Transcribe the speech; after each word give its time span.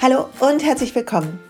Hallo 0.00 0.28
und 0.38 0.64
herzlich 0.64 0.94
willkommen. 0.94 1.40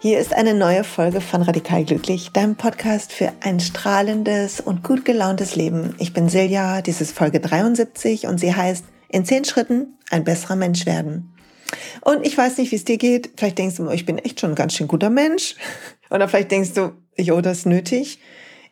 Hier 0.00 0.20
ist 0.20 0.32
eine 0.32 0.54
neue 0.54 0.84
Folge 0.84 1.20
von 1.20 1.42
Radikal 1.42 1.84
Glücklich, 1.84 2.30
deinem 2.30 2.54
Podcast 2.54 3.12
für 3.12 3.32
ein 3.40 3.58
strahlendes 3.58 4.60
und 4.60 4.84
gut 4.84 5.04
gelauntes 5.04 5.56
Leben. 5.56 5.92
Ich 5.98 6.12
bin 6.12 6.28
Silja, 6.28 6.82
dies 6.82 7.00
ist 7.00 7.16
Folge 7.16 7.40
73 7.40 8.28
und 8.28 8.38
sie 8.38 8.54
heißt 8.54 8.84
In 9.08 9.24
zehn 9.24 9.44
Schritten 9.44 9.98
ein 10.10 10.22
besserer 10.22 10.54
Mensch 10.54 10.86
werden. 10.86 11.34
Und 12.00 12.24
ich 12.24 12.38
weiß 12.38 12.58
nicht, 12.58 12.70
wie 12.70 12.76
es 12.76 12.84
dir 12.84 12.96
geht. 12.96 13.32
Vielleicht 13.36 13.58
denkst 13.58 13.76
du, 13.76 13.90
ich 13.90 14.06
bin 14.06 14.18
echt 14.18 14.38
schon 14.38 14.52
ein 14.52 14.56
ganz 14.56 14.74
schön 14.74 14.86
guter 14.86 15.10
Mensch. 15.10 15.56
Oder 16.10 16.28
vielleicht 16.28 16.52
denkst 16.52 16.74
du, 16.74 16.92
jo, 17.16 17.40
das 17.40 17.58
ist 17.58 17.66
nötig. 17.66 18.20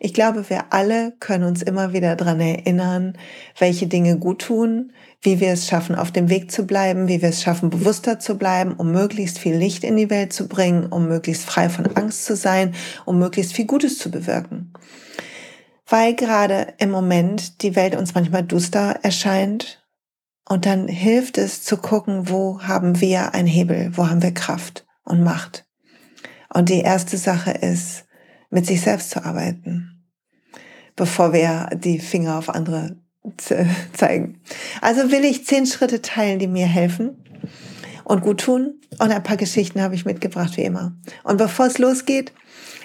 Ich 0.04 0.14
glaube, 0.14 0.50
wir 0.50 0.72
alle 0.72 1.12
können 1.20 1.44
uns 1.44 1.62
immer 1.62 1.92
wieder 1.92 2.16
dran 2.16 2.40
erinnern, 2.40 3.16
welche 3.56 3.86
Dinge 3.86 4.18
gut 4.18 4.40
tun, 4.40 4.92
wie 5.20 5.38
wir 5.38 5.52
es 5.52 5.68
schaffen, 5.68 5.94
auf 5.94 6.10
dem 6.10 6.28
Weg 6.28 6.50
zu 6.50 6.66
bleiben, 6.66 7.06
wie 7.06 7.22
wir 7.22 7.28
es 7.28 7.40
schaffen, 7.40 7.70
bewusster 7.70 8.18
zu 8.18 8.36
bleiben, 8.36 8.72
um 8.72 8.90
möglichst 8.90 9.38
viel 9.38 9.54
Licht 9.54 9.84
in 9.84 9.96
die 9.96 10.10
Welt 10.10 10.32
zu 10.32 10.48
bringen, 10.48 10.86
um 10.86 11.06
möglichst 11.06 11.44
frei 11.44 11.68
von 11.68 11.86
Angst 11.94 12.24
zu 12.24 12.34
sein, 12.34 12.74
um 13.04 13.20
möglichst 13.20 13.52
viel 13.52 13.64
Gutes 13.64 13.98
zu 13.98 14.10
bewirken. 14.10 14.72
Weil 15.86 16.16
gerade 16.16 16.74
im 16.78 16.90
Moment 16.90 17.62
die 17.62 17.76
Welt 17.76 17.94
uns 17.94 18.12
manchmal 18.12 18.42
duster 18.42 18.98
erscheint 19.04 19.86
und 20.48 20.66
dann 20.66 20.88
hilft 20.88 21.38
es 21.38 21.62
zu 21.62 21.76
gucken, 21.76 22.28
wo 22.28 22.60
haben 22.62 23.00
wir 23.00 23.34
einen 23.34 23.46
Hebel, 23.46 23.92
wo 23.96 24.08
haben 24.08 24.20
wir 24.20 24.34
Kraft 24.34 24.84
und 25.04 25.22
Macht. 25.22 25.64
Und 26.52 26.70
die 26.70 26.80
erste 26.80 27.18
Sache 27.18 27.52
ist, 27.52 28.04
mit 28.50 28.66
sich 28.66 28.82
selbst 28.82 29.10
zu 29.10 29.24
arbeiten, 29.24 29.91
bevor 30.96 31.32
wir 31.32 31.68
die 31.74 31.98
Finger 31.98 32.38
auf 32.38 32.48
andere 32.48 32.96
zeigen. 33.92 34.40
Also 34.80 35.10
will 35.10 35.24
ich 35.24 35.46
zehn 35.46 35.66
Schritte 35.66 36.02
teilen, 36.02 36.38
die 36.38 36.48
mir 36.48 36.66
helfen 36.66 37.16
und 38.04 38.22
gut 38.22 38.40
tun. 38.40 38.80
Und 38.98 39.10
ein 39.10 39.22
paar 39.22 39.36
Geschichten 39.36 39.80
habe 39.80 39.94
ich 39.94 40.04
mitgebracht, 40.04 40.56
wie 40.56 40.62
immer. 40.62 40.94
Und 41.24 41.38
bevor 41.38 41.66
es 41.66 41.78
losgeht, 41.78 42.32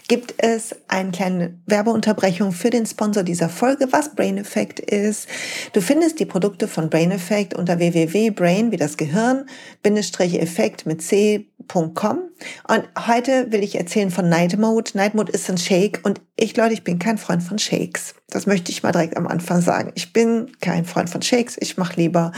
gibt 0.08 0.36
es 0.38 0.74
eine 0.88 1.12
kleine 1.12 1.60
Werbeunterbrechung 1.66 2.54
für 2.54 2.70
den 2.70 2.86
Sponsor 2.86 3.24
dieser 3.24 3.50
Folge, 3.50 3.88
was 3.92 4.16
Brain 4.16 4.38
Effect 4.38 4.80
ist. 4.80 5.28
Du 5.74 5.82
findest 5.82 6.20
die 6.20 6.26
Produkte 6.26 6.68
von 6.68 6.90
Brain 6.90 7.12
Effect 7.12 7.54
unter 7.54 7.78
www.brain, 7.78 8.72
wie 8.72 8.78
das 8.78 8.96
Gehirn, 8.96 9.46
Bindestrich 9.84 10.40
Effekt 10.40 10.86
mit 10.86 11.02
c.com. 11.72 12.20
Und 12.68 13.08
heute 13.08 13.52
will 13.52 13.64
ich 13.64 13.76
erzählen 13.76 14.12
von 14.12 14.30
Night 14.30 14.58
Mode. 14.58 14.92
Night 14.94 15.16
Mode 15.16 15.32
ist 15.32 15.50
ein 15.50 15.58
Shake 15.58 16.02
und 16.04 16.22
ich, 16.36 16.56
Leute, 16.56 16.74
ich 16.74 16.84
bin 16.84 17.00
kein 17.00 17.18
Freund 17.18 17.44
von 17.44 17.60
Shakes. 17.60 18.16
Das 18.30 18.46
möchte 18.46 18.72
ich 18.72 18.84
mal 18.84 18.92
direkt 18.92 19.18
am 19.18 19.28
Anfang 19.28 19.62
sagen. 19.62 19.92
Ich 19.96 20.14
bin 20.14 20.52
kein 20.62 20.86
Freund 20.86 21.10
von 21.10 21.22
Shakes. 21.22 21.58
Ich 21.60 21.78
mache 21.78 21.96
lieber 21.96 22.32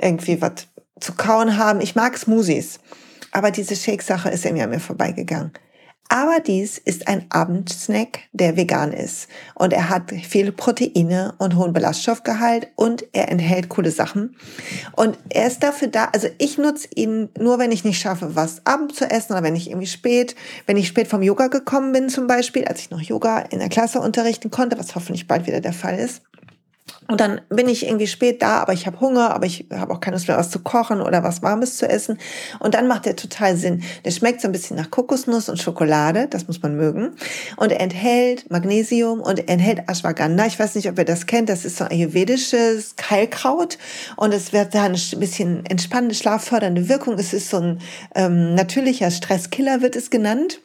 irgendwie 0.00 0.40
was 0.40 0.66
zu 1.00 1.12
kauen 1.14 1.56
haben. 1.56 1.80
Ich 1.80 1.94
mag 1.94 2.16
Smoothies. 2.16 2.78
Aber 3.32 3.50
diese 3.50 3.76
Shake-Sache 3.76 4.28
ist 4.28 4.44
irgendwie 4.44 4.64
an 4.64 4.70
mir 4.70 4.80
vorbeigegangen. 4.80 5.52
Aber 6.12 6.40
dies 6.40 6.76
ist 6.76 7.06
ein 7.06 7.26
Abendsnack, 7.30 8.18
der 8.32 8.56
vegan 8.56 8.92
ist. 8.92 9.28
Und 9.54 9.72
er 9.72 9.88
hat 9.88 10.10
viele 10.10 10.50
Proteine 10.50 11.34
und 11.38 11.54
hohen 11.54 11.72
Ballaststoffgehalt 11.72 12.66
und 12.74 13.04
er 13.12 13.28
enthält 13.30 13.68
coole 13.68 13.92
Sachen. 13.92 14.34
Und 14.96 15.16
er 15.28 15.46
ist 15.46 15.62
dafür 15.62 15.86
da, 15.86 16.06
also 16.06 16.26
ich 16.38 16.58
nutze 16.58 16.88
ihn 16.96 17.28
nur, 17.38 17.60
wenn 17.60 17.70
ich 17.70 17.84
nicht 17.84 18.00
schaffe, 18.00 18.34
was 18.34 18.66
abends 18.66 18.96
zu 18.96 19.08
essen 19.08 19.34
oder 19.34 19.44
wenn 19.44 19.54
ich 19.54 19.68
irgendwie 19.68 19.86
spät, 19.86 20.34
wenn 20.66 20.76
ich 20.76 20.88
spät 20.88 21.06
vom 21.06 21.22
Yoga 21.22 21.46
gekommen 21.46 21.92
bin 21.92 22.08
zum 22.08 22.26
Beispiel, 22.26 22.64
als 22.64 22.80
ich 22.80 22.90
noch 22.90 23.00
Yoga 23.00 23.38
in 23.38 23.60
der 23.60 23.68
Klasse 23.68 24.00
unterrichten 24.00 24.50
konnte, 24.50 24.80
was 24.80 24.96
hoffentlich 24.96 25.28
bald 25.28 25.46
wieder 25.46 25.60
der 25.60 25.72
Fall 25.72 25.96
ist. 25.96 26.22
Und 27.10 27.20
dann 27.20 27.40
bin 27.48 27.68
ich 27.68 27.86
irgendwie 27.86 28.06
spät 28.06 28.40
da, 28.40 28.58
aber 28.58 28.72
ich 28.72 28.86
habe 28.86 29.00
Hunger, 29.00 29.34
aber 29.34 29.44
ich 29.44 29.66
habe 29.72 29.92
auch 29.92 29.98
keine 29.98 30.14
Lust 30.14 30.28
mehr, 30.28 30.36
was 30.36 30.48
zu 30.48 30.60
kochen 30.60 31.00
oder 31.00 31.24
was 31.24 31.42
Warmes 31.42 31.76
zu 31.76 31.88
essen. 31.88 32.18
Und 32.60 32.74
dann 32.74 32.86
macht 32.86 33.04
der 33.04 33.16
total 33.16 33.56
Sinn. 33.56 33.82
Der 34.04 34.12
schmeckt 34.12 34.40
so 34.40 34.46
ein 34.46 34.52
bisschen 34.52 34.76
nach 34.76 34.92
Kokosnuss 34.92 35.48
und 35.48 35.58
Schokolade, 35.58 36.28
das 36.30 36.46
muss 36.46 36.62
man 36.62 36.76
mögen. 36.76 37.10
Und 37.56 37.72
er 37.72 37.80
enthält 37.80 38.48
Magnesium 38.48 39.20
und 39.20 39.48
enthält 39.48 39.88
Ashwagandha. 39.88 40.46
Ich 40.46 40.60
weiß 40.60 40.76
nicht, 40.76 40.88
ob 40.88 40.98
ihr 40.98 41.04
das 41.04 41.26
kennt. 41.26 41.48
Das 41.48 41.64
ist 41.64 41.78
so 41.78 41.84
ein 41.84 41.90
ayurvedisches 41.90 42.94
Keilkraut. 42.94 43.76
Und 44.14 44.32
es 44.32 44.52
wird 44.52 44.72
da 44.72 44.84
ein 44.84 44.92
bisschen 44.92 45.66
entspannende, 45.66 46.14
schlaffördernde 46.14 46.88
Wirkung. 46.88 47.14
Es 47.18 47.32
ist 47.32 47.50
so 47.50 47.56
ein 47.56 47.80
ähm, 48.14 48.54
natürlicher 48.54 49.10
Stresskiller, 49.10 49.82
wird 49.82 49.96
es 49.96 50.10
genannt 50.10 50.60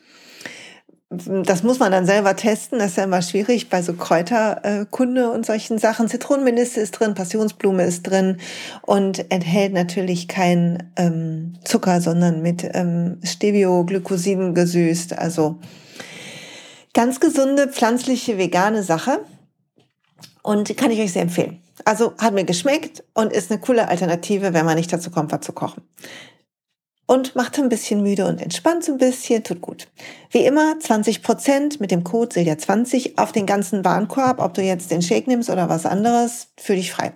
das 1.44 1.64
muss 1.64 1.80
man 1.80 1.92
dann 1.92 2.06
selber 2.06 2.36
testen. 2.36 2.80
Das 2.80 2.92
ist 2.92 2.98
ja 2.98 3.04
immer 3.04 3.22
schwierig 3.22 3.70
bei 3.70 3.82
so 3.82 3.94
Kräuterkunde 3.94 5.32
und 5.32 5.46
solchen 5.46 5.78
Sachen. 5.78 6.08
Zitronenmelisse 6.08 6.80
ist 6.80 6.92
drin, 6.92 7.14
Passionsblume 7.14 7.84
ist 7.84 8.04
drin 8.04 8.38
und 8.82 9.32
enthält 9.32 9.74
natürlich 9.74 10.28
kein 10.28 10.92
ähm, 10.96 11.56
Zucker, 11.64 12.02
sondern 12.02 12.42
mit 12.42 12.68
ähm, 12.74 13.20
Stevioglycosiden 13.24 14.54
gesüßt. 14.54 15.18
Also 15.18 15.58
ganz 16.94 17.20
gesunde, 17.20 17.68
pflanzliche, 17.68 18.38
vegane 18.38 18.84
Sache. 18.84 19.20
Und 20.44 20.78
kann 20.78 20.92
ich 20.92 21.00
euch 21.00 21.14
sehr 21.14 21.24
empfehlen. 21.24 21.62
Also 21.86 22.14
hat 22.20 22.34
mir 22.34 22.46
geschmeckt 22.46 23.04
und 23.14 23.34
ist 23.34 23.52
eine 23.52 23.60
coole 23.60 23.88
Alternative, 23.88 24.54
wenn 24.54 24.66
man 24.66 24.76
nicht 24.76 24.94
dazu 24.94 25.10
kommt, 25.10 25.32
was 25.32 25.42
zu 25.42 25.54
kochen 25.54 25.82
und 27.08 27.36
macht 27.36 27.60
ein 27.60 27.70
bisschen 27.70 28.02
müde 28.02 28.26
und 28.26 28.42
entspannt 28.42 28.88
ein 28.88 28.98
bisschen, 28.98 29.44
tut 29.44 29.62
gut. 29.62 29.88
Wie 30.32 30.46
immer 30.46 30.80
20 30.80 31.22
Prozent 31.22 31.80
mit 31.80 31.92
dem 31.92 32.04
Code 32.04 32.36
Silja20 32.36 33.18
auf 33.18 33.32
den 33.32 33.46
ganzen 33.46 33.86
Warenkorb, 33.86 34.40
ob 34.40 34.54
du 34.54 34.62
jetzt 34.62 34.92
den 34.92 35.02
Shake 35.02 35.28
nimmst 35.28 35.50
oder 35.50 35.70
was 35.70 35.86
anderes, 35.86 36.48
fühl 36.58 36.78
dich 36.78 36.92
frei. 36.92 37.14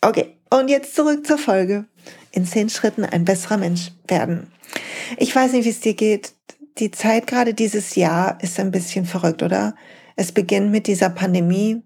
Okay, 0.00 0.36
und 0.50 0.68
jetzt 0.68 0.94
zurück 0.94 1.26
zur 1.26 1.38
Folge. 1.38 1.86
In 2.32 2.46
zehn 2.46 2.68
Schritten 2.68 3.04
ein 3.04 3.24
besserer 3.24 3.56
Mensch 3.56 3.92
werden. 4.08 4.50
Ich 5.18 5.34
weiß 5.34 5.52
nicht, 5.52 5.64
wie 5.64 5.70
es 5.70 5.80
dir 5.80 5.94
geht. 5.94 6.32
Die 6.78 6.90
Zeit 6.90 7.26
gerade 7.26 7.54
dieses 7.54 7.94
Jahr 7.94 8.38
ist 8.42 8.58
ein 8.58 8.70
bisschen 8.70 9.04
verrückt, 9.04 9.42
oder? 9.42 9.74
Es 10.16 10.32
beginnt 10.32 10.70
mit 10.70 10.86
dieser 10.86 11.10
Pandemie 11.10 11.82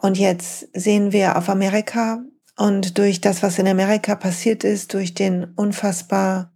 und 0.00 0.18
jetzt 0.18 0.68
sehen 0.74 1.12
wir 1.12 1.36
auf 1.36 1.48
Amerika, 1.48 2.22
und 2.56 2.98
durch 2.98 3.20
das, 3.20 3.42
was 3.42 3.58
in 3.58 3.66
Amerika 3.66 4.14
passiert 4.14 4.64
ist, 4.64 4.94
durch 4.94 5.14
den 5.14 5.44
unfassbar 5.56 6.52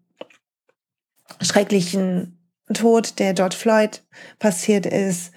schrecklichen 1.40 2.38
Tod, 2.72 3.18
der 3.18 3.34
George 3.34 3.56
Floyd 3.56 4.02
passiert 4.38 4.86
ist, 4.86 5.32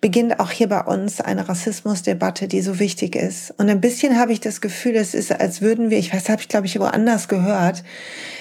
beginnt 0.00 0.40
auch 0.40 0.50
hier 0.50 0.68
bei 0.68 0.80
uns 0.80 1.20
eine 1.20 1.48
Rassismusdebatte, 1.48 2.48
die 2.48 2.62
so 2.62 2.78
wichtig 2.78 3.14
ist. 3.14 3.52
Und 3.58 3.68
ein 3.68 3.80
bisschen 3.80 4.18
habe 4.18 4.32
ich 4.32 4.40
das 4.40 4.60
Gefühl, 4.60 4.96
es 4.96 5.14
ist, 5.14 5.30
als 5.30 5.60
würden 5.60 5.90
wir, 5.90 5.98
ich 5.98 6.12
weiß, 6.12 6.28
habe 6.28 6.40
ich 6.40 6.48
glaube 6.48 6.66
ich 6.66 6.78
woanders 6.78 7.28
gehört, 7.28 7.84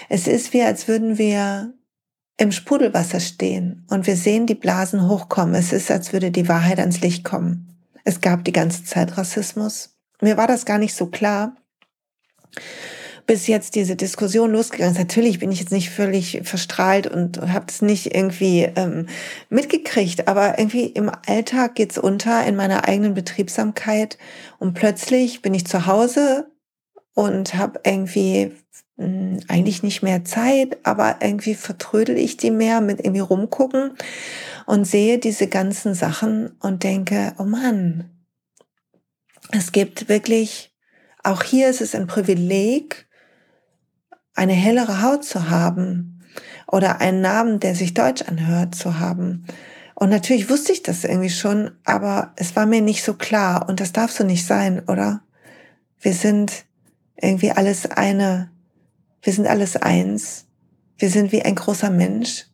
es 0.07 0.27
ist 0.27 0.53
wie, 0.53 0.63
als 0.63 0.87
würden 0.87 1.17
wir 1.17 1.73
im 2.37 2.53
Sprudelwasser 2.53 3.19
stehen 3.19 3.85
und 3.89 4.07
wir 4.07 4.15
sehen 4.15 4.45
die 4.45 4.55
Blasen 4.55 5.09
hochkommen. 5.09 5.55
Es 5.55 5.73
ist, 5.73 5.91
als 5.91 6.13
würde 6.13 6.31
die 6.31 6.47
Wahrheit 6.47 6.79
ans 6.79 7.01
Licht 7.01 7.25
kommen. 7.25 7.77
Es 8.05 8.21
gab 8.21 8.45
die 8.45 8.53
ganze 8.53 8.85
Zeit 8.85 9.17
Rassismus. 9.17 9.98
Mir 10.21 10.37
war 10.37 10.47
das 10.47 10.65
gar 10.65 10.77
nicht 10.77 10.95
so 10.95 11.07
klar, 11.07 11.55
bis 13.29 13.45
jetzt 13.45 13.75
diese 13.75 13.95
Diskussion 13.95 14.51
losgegangen 14.51 14.93
ist. 14.93 14.99
Natürlich 14.99 15.37
bin 15.37 15.51
ich 15.51 15.59
jetzt 15.59 15.71
nicht 15.71 15.91
völlig 15.91 16.41
verstrahlt 16.45 17.05
und 17.05 17.39
habe 17.39 17.67
es 17.69 17.83
nicht 17.83 18.15
irgendwie 18.15 18.67
ähm, 18.75 19.05
mitgekriegt, 19.49 20.27
aber 20.27 20.57
irgendwie 20.57 20.85
im 20.85 21.11
Alltag 21.27 21.75
geht's 21.75 21.99
unter 21.99 22.43
in 22.47 22.55
meiner 22.55 22.87
eigenen 22.87 23.13
Betriebsamkeit 23.13 24.17
und 24.57 24.73
plötzlich 24.73 25.43
bin 25.43 25.53
ich 25.53 25.67
zu 25.67 25.85
Hause 25.85 26.51
und 27.13 27.53
habe 27.53 27.81
irgendwie 27.83 28.51
hm, 28.97 29.41
eigentlich 29.47 29.83
nicht 29.83 30.01
mehr 30.01 30.25
Zeit, 30.25 30.79
aber 30.81 31.17
irgendwie 31.21 31.53
vertrödel 31.53 32.17
ich 32.17 32.35
die 32.37 32.49
mehr 32.49 32.81
mit 32.81 32.99
irgendwie 32.99 33.19
rumgucken 33.19 33.91
und 34.65 34.85
sehe 34.85 35.19
diese 35.19 35.45
ganzen 35.45 35.93
Sachen 35.93 36.57
und 36.61 36.83
denke, 36.83 37.33
oh 37.37 37.43
Mann, 37.43 38.09
es 39.51 39.71
gibt 39.71 40.09
wirklich, 40.09 40.73
auch 41.23 41.43
hier 41.43 41.69
ist 41.69 41.81
es 41.81 41.95
ein 41.95 42.07
Privileg, 42.07 43.07
eine 44.35 44.53
hellere 44.53 45.01
Haut 45.01 45.25
zu 45.25 45.49
haben 45.49 46.23
oder 46.67 47.01
einen 47.01 47.21
Namen, 47.21 47.59
der 47.59 47.75
sich 47.75 47.93
deutsch 47.93 48.21
anhört, 48.21 48.75
zu 48.75 48.99
haben. 48.99 49.45
Und 49.95 50.09
natürlich 50.09 50.49
wusste 50.49 50.71
ich 50.71 50.81
das 50.81 51.03
irgendwie 51.03 51.29
schon, 51.29 51.71
aber 51.83 52.33
es 52.37 52.55
war 52.55 52.65
mir 52.65 52.81
nicht 52.81 53.03
so 53.03 53.15
klar 53.15 53.67
und 53.67 53.81
das 53.81 53.91
darf 53.91 54.11
so 54.11 54.23
nicht 54.23 54.45
sein, 54.45 54.87
oder? 54.87 55.21
Wir 55.99 56.13
sind 56.13 56.65
irgendwie 57.17 57.51
alles 57.51 57.85
eine, 57.85 58.49
wir 59.21 59.33
sind 59.33 59.47
alles 59.47 59.75
eins, 59.75 60.45
wir 60.97 61.09
sind 61.09 61.33
wie 61.33 61.41
ein 61.41 61.55
großer 61.55 61.89
Mensch 61.89 62.45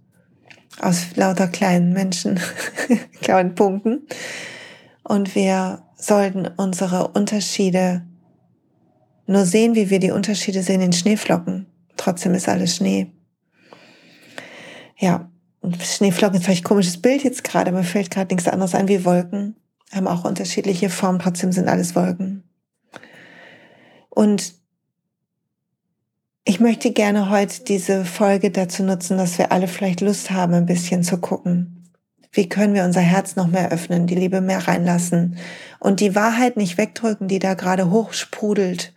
aus 0.82 1.16
lauter 1.16 1.48
kleinen 1.48 1.94
Menschen, 1.94 2.40
kleinen 3.22 3.54
Punkten 3.54 4.08
und 5.04 5.36
wir 5.36 5.85
sollten 6.06 6.48
unsere 6.48 7.10
Unterschiede 7.10 8.06
nur 9.28 9.46
sehen, 9.46 9.76
wie 9.76 9.90
wir 9.90 10.00
die 10.00 10.12
Unterschiede 10.12 10.62
sehen 10.62 10.82
in 10.82 10.94
Schneeflocken. 10.94 11.66
Trotzdem 11.98 12.34
ist 12.34 12.48
alles 12.48 12.76
Schnee. 12.76 13.12
Ja, 14.98 15.30
Schneeflocken 15.80 16.38
ist 16.38 16.46
vielleicht 16.46 16.64
ein 16.64 16.68
komisches 16.68 17.02
Bild 17.02 17.24
jetzt 17.24 17.44
gerade, 17.44 17.72
mir 17.72 17.84
fällt 17.84 18.12
gerade 18.12 18.34
nichts 18.34 18.48
anderes 18.48 18.76
ein 18.76 18.88
wie 18.88 19.04
Wolken. 19.04 19.56
Haben 19.92 20.08
auch 20.08 20.26
unterschiedliche 20.26 20.90
Formen, 20.90 21.20
trotzdem 21.20 21.52
sind 21.52 21.68
alles 21.68 21.96
Wolken. 21.96 22.44
Und 24.10 24.54
ich 26.44 26.60
möchte 26.60 26.92
gerne 26.92 27.30
heute 27.30 27.64
diese 27.64 28.06
Folge 28.06 28.52
dazu 28.52 28.84
nutzen, 28.84 29.18
dass 29.18 29.38
wir 29.38 29.52
alle 29.52 29.68
vielleicht 29.68 30.02
Lust 30.02 30.30
haben, 30.32 30.54
ein 30.54 30.68
bisschen 30.68 31.04
zu 31.04 31.18
gucken. 31.18 31.75
Wie 32.36 32.50
können 32.50 32.74
wir 32.74 32.84
unser 32.84 33.02
Herz 33.02 33.38
noch 33.38 33.48
mehr 33.48 33.72
öffnen, 33.72 34.08
die 34.08 34.16
Liebe 34.16 34.42
mehr 34.42 34.68
reinlassen 34.68 35.38
und 35.80 36.02
die 36.02 36.16
Wahrheit 36.16 36.58
nicht 36.58 36.78
wegdrücken, 36.78 37.30
die 37.30 37.40
da 37.40 37.54
gerade 37.54 37.90
hochsprudelt. 37.90 38.94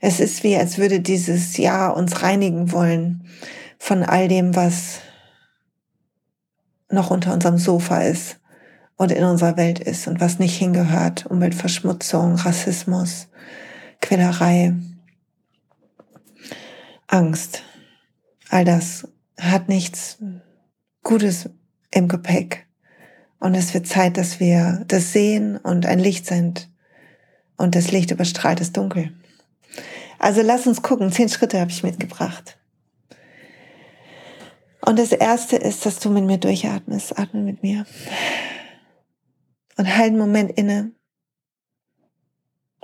Es 0.00 0.20
ist 0.20 0.44
wie, 0.44 0.56
als 0.56 0.78
würde 0.78 1.00
dieses 1.00 1.56
Jahr 1.56 1.96
uns 1.96 2.22
reinigen 2.22 2.70
wollen 2.70 3.24
von 3.78 4.04
all 4.04 4.28
dem, 4.28 4.54
was 4.54 5.00
noch 6.88 7.10
unter 7.10 7.34
unserem 7.34 7.58
Sofa 7.58 8.02
ist 8.02 8.38
und 8.96 9.10
in 9.10 9.24
unserer 9.24 9.56
Welt 9.56 9.80
ist 9.80 10.06
und 10.06 10.20
was 10.20 10.38
nicht 10.38 10.56
hingehört. 10.56 11.26
Umweltverschmutzung, 11.26 12.36
Rassismus, 12.36 13.26
Quälerei, 14.00 14.74
Angst. 17.08 17.64
All 18.50 18.64
das 18.64 19.08
hat 19.36 19.68
nichts 19.68 20.18
Gutes 21.02 21.50
im 21.90 22.08
Gepäck. 22.08 22.66
Und 23.38 23.54
es 23.54 23.72
wird 23.72 23.86
Zeit, 23.86 24.16
dass 24.16 24.38
wir 24.38 24.84
das 24.86 25.12
sehen 25.12 25.56
und 25.56 25.86
ein 25.86 25.98
Licht 25.98 26.26
sind. 26.26 26.70
Und 27.56 27.74
das 27.74 27.90
Licht 27.90 28.10
überstrahlt 28.10 28.60
das 28.60 28.72
Dunkel. 28.72 29.12
Also 30.18 30.42
lass 30.42 30.66
uns 30.66 30.82
gucken. 30.82 31.10
Zehn 31.10 31.28
Schritte 31.28 31.58
habe 31.58 31.70
ich 31.70 31.82
mitgebracht. 31.82 32.58
Und 34.82 34.98
das 34.98 35.12
erste 35.12 35.56
ist, 35.56 35.84
dass 35.86 35.98
du 35.98 36.10
mit 36.10 36.24
mir 36.24 36.38
durchatmest. 36.38 37.18
Atme 37.18 37.40
mit 37.40 37.62
mir. 37.62 37.86
Und 39.76 39.96
halt 39.96 40.08
einen 40.08 40.18
Moment 40.18 40.52
inne. 40.58 40.92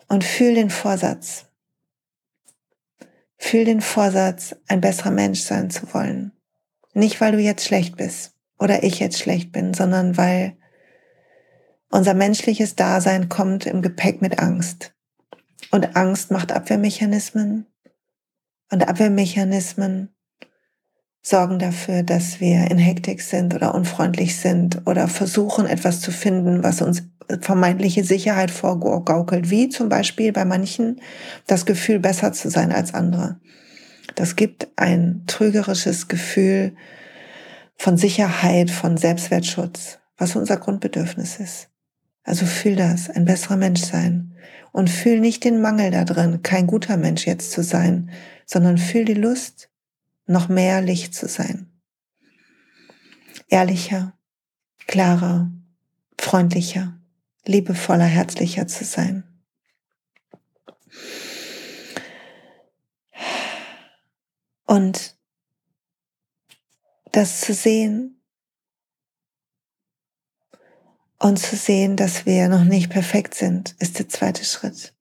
Und 0.09 0.25
fühl 0.25 0.55
den 0.55 0.71
Vorsatz. 0.71 1.47
Fühl 3.37 3.67
den 3.67 3.83
Vorsatz, 3.83 4.57
ein 4.69 4.81
besserer 4.81 5.11
Mensch 5.11 5.41
sein 5.41 5.69
zu 5.69 5.93
wollen. 5.93 6.33
Nicht, 6.95 7.21
weil 7.21 7.33
du 7.33 7.39
jetzt 7.39 7.67
schlecht 7.67 7.97
bist 7.97 8.36
oder 8.59 8.83
ich 8.83 8.99
jetzt 8.99 9.19
schlecht 9.19 9.53
bin, 9.53 9.75
sondern 9.75 10.17
weil 10.17 10.57
unser 11.91 12.15
menschliches 12.15 12.75
Dasein 12.75 13.29
kommt 13.29 13.67
im 13.67 13.83
Gepäck 13.83 14.23
mit 14.23 14.39
Angst. 14.39 14.95
Und 15.71 15.97
Angst 15.97 16.31
macht 16.31 16.53
Abwehrmechanismen. 16.53 17.67
Und 18.71 18.89
Abwehrmechanismen 18.89 20.11
sorgen 21.23 21.59
dafür, 21.59 22.03
dass 22.03 22.41
wir 22.41 22.71
in 22.71 22.79
Hektik 22.79 23.21
sind 23.21 23.55
oder 23.55 23.75
unfreundlich 23.75 24.37
sind 24.37 24.87
oder 24.87 25.09
versuchen 25.09 25.67
etwas 25.67 26.01
zu 26.01 26.13
finden, 26.13 26.63
was 26.63 26.83
uns 26.83 27.03
vermeintliche 27.41 28.05
Sicherheit 28.05 28.51
vorgaukelt, 28.51 29.51
wie 29.51 29.69
zum 29.69 29.89
Beispiel 29.89 30.33
bei 30.33 30.45
manchen 30.45 31.01
das 31.47 31.67
Gefühl, 31.67 31.99
besser 31.99 32.33
zu 32.33 32.49
sein 32.49 32.71
als 32.71 32.95
andere. 32.95 33.41
Das 34.15 34.37
gibt 34.37 34.69
ein 34.77 35.25
trügerisches 35.27 36.07
Gefühl 36.07 36.77
von 37.77 37.97
Sicherheit, 37.97 38.71
von 38.71 38.97
Selbstwertschutz, 38.97 39.99
was 40.17 40.37
unser 40.37 40.57
Grundbedürfnis 40.57 41.39
ist. 41.39 41.69
Also 42.25 42.45
fühl 42.47 42.77
das, 42.77 43.09
ein 43.09 43.25
besserer 43.25 43.57
Mensch 43.57 43.83
sein. 43.83 44.35
Und 44.73 44.91
fühl 44.91 45.21
nicht 45.21 45.45
den 45.45 45.61
Mangel 45.61 45.91
da 45.91 46.05
drin, 46.05 46.43
kein 46.43 46.67
guter 46.67 46.97
Mensch 46.97 47.27
jetzt 47.27 47.53
zu 47.53 47.63
sein, 47.63 48.11
sondern 48.45 48.79
fühl 48.79 49.05
die 49.05 49.15
Lust, 49.15 49.71
noch 50.27 50.49
mehr 50.49 50.83
Licht 50.83 51.15
zu 51.15 51.29
sein. 51.29 51.71
Ehrlicher, 53.49 54.13
klarer, 54.87 55.51
freundlicher, 56.19 56.99
liebevoller, 57.45 58.05
herzlicher 58.05 58.67
zu 58.67 58.85
sein. 58.85 59.25
Und 64.67 65.16
das 67.17 67.41
zu 67.41 67.55
sehen 67.55 68.21
und 71.19 71.39
zu 71.39 71.57
sehen, 71.57 71.97
dass 71.97 72.27
wir 72.27 72.49
noch 72.49 72.65
nicht 72.65 72.91
perfekt 72.91 73.35
sind, 73.35 73.75
ist 73.79 73.99
der 73.99 74.11
zweite 74.11 74.45
Schritt. 74.45 74.95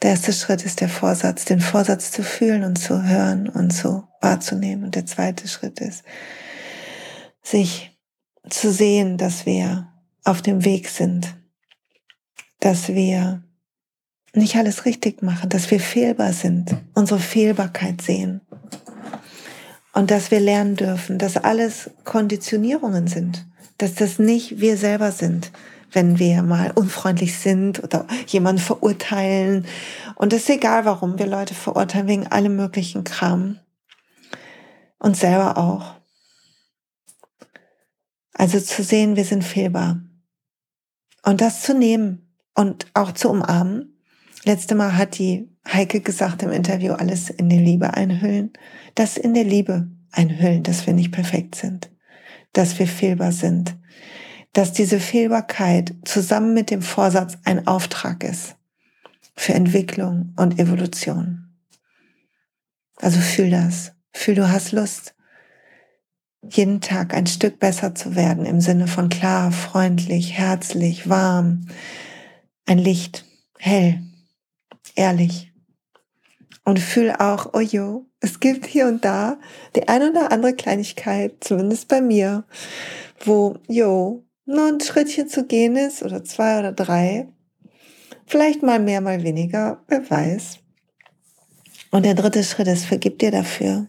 Der 0.00 0.12
erste 0.12 0.32
Schritt 0.32 0.64
ist 0.64 0.80
der 0.80 0.88
Vorsatz, 0.88 1.44
den 1.44 1.60
Vorsatz 1.60 2.12
zu 2.12 2.22
fühlen 2.22 2.64
und 2.64 2.76
zu 2.76 3.02
hören 3.02 3.46
und 3.50 3.72
zu 3.72 4.08
wahrzunehmen. 4.22 4.84
Und 4.84 4.94
der 4.94 5.04
zweite 5.04 5.48
Schritt 5.48 5.80
ist, 5.80 6.02
sich 7.42 7.94
zu 8.48 8.72
sehen, 8.72 9.18
dass 9.18 9.44
wir 9.44 9.92
auf 10.24 10.40
dem 10.40 10.64
Weg 10.64 10.88
sind, 10.88 11.36
dass 12.60 12.88
wir 12.88 13.44
nicht 14.32 14.56
alles 14.56 14.86
richtig 14.86 15.20
machen, 15.20 15.50
dass 15.50 15.70
wir 15.70 15.80
fehlbar 15.80 16.32
sind, 16.32 16.74
unsere 16.94 17.20
Fehlbarkeit 17.20 18.00
sehen 18.00 18.40
und 19.92 20.10
dass 20.10 20.30
wir 20.30 20.40
lernen 20.40 20.76
dürfen, 20.76 21.18
dass 21.18 21.36
alles 21.36 21.90
Konditionierungen 22.04 23.06
sind, 23.06 23.46
dass 23.78 23.94
das 23.94 24.18
nicht 24.18 24.60
wir 24.60 24.76
selber 24.76 25.10
sind, 25.12 25.50
wenn 25.92 26.18
wir 26.18 26.42
mal 26.42 26.70
unfreundlich 26.72 27.38
sind 27.38 27.82
oder 27.82 28.06
jemanden 28.26 28.62
verurteilen. 28.62 29.66
Und 30.14 30.32
es 30.32 30.42
ist 30.42 30.50
egal, 30.50 30.84
warum 30.84 31.18
wir 31.18 31.26
Leute 31.26 31.54
verurteilen, 31.54 32.06
wegen 32.06 32.26
allem 32.26 32.56
möglichen 32.56 33.04
Kram. 33.04 33.58
Und 34.98 35.16
selber 35.16 35.56
auch. 35.56 35.96
Also 38.34 38.60
zu 38.60 38.82
sehen, 38.82 39.16
wir 39.16 39.24
sind 39.24 39.42
fehlbar. 39.42 40.00
Und 41.24 41.40
das 41.40 41.62
zu 41.62 41.74
nehmen 41.74 42.30
und 42.54 42.86
auch 42.94 43.12
zu 43.12 43.28
umarmen. 43.28 43.98
Letzte 44.44 44.74
Mal 44.74 44.96
hat 44.96 45.18
die 45.18 45.49
Heike 45.66 46.00
gesagt 46.00 46.42
im 46.42 46.50
Interview, 46.50 46.92
alles 46.92 47.30
in 47.30 47.48
der 47.48 47.60
Liebe 47.60 47.94
einhüllen. 47.94 48.52
Das 48.94 49.16
in 49.16 49.34
der 49.34 49.44
Liebe 49.44 49.88
einhüllen, 50.10 50.62
dass 50.62 50.86
wir 50.86 50.94
nicht 50.94 51.12
perfekt 51.12 51.54
sind, 51.54 51.90
dass 52.52 52.78
wir 52.78 52.86
fehlbar 52.86 53.32
sind, 53.32 53.76
dass 54.52 54.72
diese 54.72 54.98
Fehlbarkeit 54.98 55.94
zusammen 56.04 56.54
mit 56.54 56.70
dem 56.70 56.82
Vorsatz 56.82 57.38
ein 57.44 57.66
Auftrag 57.66 58.24
ist 58.24 58.56
für 59.36 59.54
Entwicklung 59.54 60.34
und 60.36 60.58
Evolution. 60.58 61.50
Also 62.96 63.20
fühl 63.20 63.50
das. 63.50 63.92
Fühl, 64.12 64.34
du 64.34 64.50
hast 64.50 64.72
Lust, 64.72 65.14
jeden 66.42 66.80
Tag 66.80 67.14
ein 67.14 67.26
Stück 67.26 67.58
besser 67.58 67.94
zu 67.94 68.16
werden 68.16 68.44
im 68.44 68.60
Sinne 68.60 68.86
von 68.86 69.08
klar, 69.08 69.52
freundlich, 69.52 70.32
herzlich, 70.32 71.08
warm, 71.08 71.66
ein 72.66 72.78
Licht, 72.78 73.24
hell, 73.58 74.02
ehrlich. 74.94 75.49
Und 76.64 76.78
fühl 76.78 77.10
auch, 77.10 77.50
oh 77.54 77.60
jo, 77.60 78.06
es 78.20 78.38
gibt 78.38 78.66
hier 78.66 78.86
und 78.86 79.04
da 79.04 79.38
die 79.74 79.88
eine 79.88 80.10
oder 80.10 80.30
andere 80.30 80.54
Kleinigkeit, 80.54 81.36
zumindest 81.40 81.88
bei 81.88 82.00
mir, 82.00 82.44
wo, 83.24 83.56
jo, 83.66 84.24
nur 84.44 84.66
ein 84.66 84.80
Schrittchen 84.80 85.28
zu 85.28 85.46
gehen 85.46 85.76
ist 85.76 86.02
oder 86.02 86.24
zwei 86.24 86.58
oder 86.58 86.72
drei. 86.72 87.28
Vielleicht 88.26 88.62
mal 88.62 88.78
mehr, 88.78 89.00
mal 89.00 89.22
weniger, 89.22 89.82
wer 89.88 90.08
weiß. 90.08 90.58
Und 91.90 92.04
der 92.04 92.14
dritte 92.14 92.44
Schritt 92.44 92.68
ist, 92.68 92.84
vergib 92.84 93.18
dir 93.18 93.30
dafür. 93.30 93.88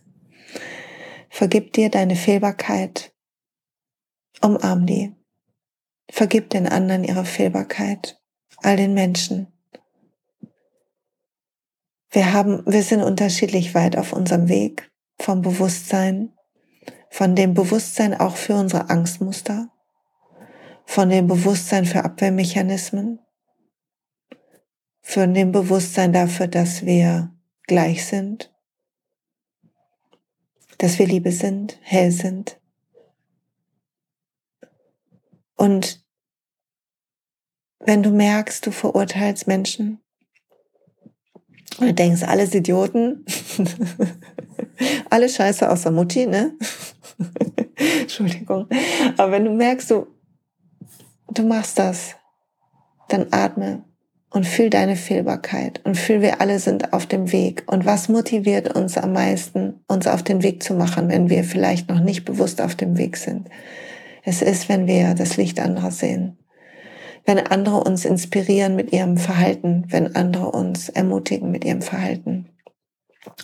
Vergib 1.30 1.74
dir 1.74 1.90
deine 1.90 2.16
Fehlbarkeit. 2.16 3.14
Umarm 4.42 4.86
die. 4.86 5.16
Vergib 6.10 6.50
den 6.50 6.68
anderen 6.68 7.04
ihre 7.04 7.26
Fehlbarkeit. 7.26 8.20
All 8.58 8.78
den 8.78 8.94
Menschen. 8.94 9.48
Wir 12.14 12.34
haben, 12.34 12.66
wir 12.66 12.84
sind 12.84 13.02
unterschiedlich 13.02 13.74
weit 13.74 13.98
auf 13.98 14.12
unserem 14.12 14.50
Weg 14.50 14.92
vom 15.18 15.42
Bewusstsein, 15.42 16.34
von 17.10 17.36
dem 17.38 17.54
Bewusstsein 17.54 18.14
auch 18.14 18.36
für 18.36 18.56
unsere 18.56 18.90
Angstmuster, 18.90 19.70
von 20.86 21.10
dem 21.10 21.28
Bewusstsein 21.28 21.86
für 21.86 22.04
Abwehrmechanismen, 22.04 23.20
von 25.02 25.34
dem 25.34 25.54
Bewusstsein 25.54 26.12
dafür, 26.12 26.48
dass 26.48 26.86
wir 26.86 27.34
gleich 27.64 28.06
sind, 28.06 28.54
dass 30.80 31.00
wir 31.00 31.08
Liebe 31.08 31.32
sind, 31.32 31.80
hell 31.82 32.12
sind. 32.12 32.60
Und 35.56 36.04
wenn 37.80 38.04
du 38.04 38.10
merkst, 38.10 38.66
du 38.66 38.72
verurteilst 38.72 39.48
Menschen 39.48 40.02
und 41.80 41.88
du 41.88 41.94
denkst, 41.94 42.24
alles 42.24 42.54
Idioten, 42.54 43.26
alle 45.10 45.30
Scheiße 45.30 45.70
außer 45.70 45.92
Mutti, 45.92 46.28
ne? 46.28 46.54
Entschuldigung. 48.02 48.68
Aber 49.18 49.32
wenn 49.32 49.46
du 49.46 49.52
merkst, 49.52 49.92
du, 49.92 50.08
du 51.34 51.44
machst 51.44 51.80
das, 51.80 52.16
dann 53.10 53.28
atme 53.32 53.84
und 54.30 54.48
fühl 54.48 54.70
deine 54.70 54.96
Fehlbarkeit 54.96 55.82
und 55.84 55.98
fühl, 55.98 56.22
wir 56.22 56.42
alle 56.42 56.60
sind 56.60 56.94
auf 56.94 57.06
dem 57.06 57.32
Weg. 57.32 57.64
Und 57.68 57.86
was 57.86 58.10
motiviert 58.10 58.74
uns 58.76 58.98
am 58.98 59.14
meisten, 59.14 59.82
uns 59.88 60.08
auf 60.08 60.24
den 60.24 60.42
Weg 60.42 60.64
zu 60.64 60.74
machen, 60.74 61.10
wenn 61.10 61.30
wir 61.30 61.44
vielleicht 61.44 61.90
noch 61.90 62.00
nicht 62.00 62.26
bewusst 62.26 62.62
auf 62.62 62.76
dem 62.76 62.98
Weg 62.98 63.18
sind? 63.18 63.50
Es 64.24 64.42
ist, 64.42 64.70
wenn 64.70 64.88
wir 64.88 65.16
das 65.16 65.38
Licht 65.38 65.60
anderer 65.60 65.92
sehen. 65.92 66.38
Wenn 67.26 67.40
andere 67.40 67.84
uns 67.84 68.06
inspirieren 68.06 68.76
mit 68.76 68.92
ihrem 68.92 69.18
Verhalten, 69.18 69.86
wenn 69.90 70.16
andere 70.16 70.52
uns 70.52 70.90
ermutigen 70.90 71.52
mit 71.52 71.64
ihrem 71.64 71.82
Verhalten. 71.82 72.48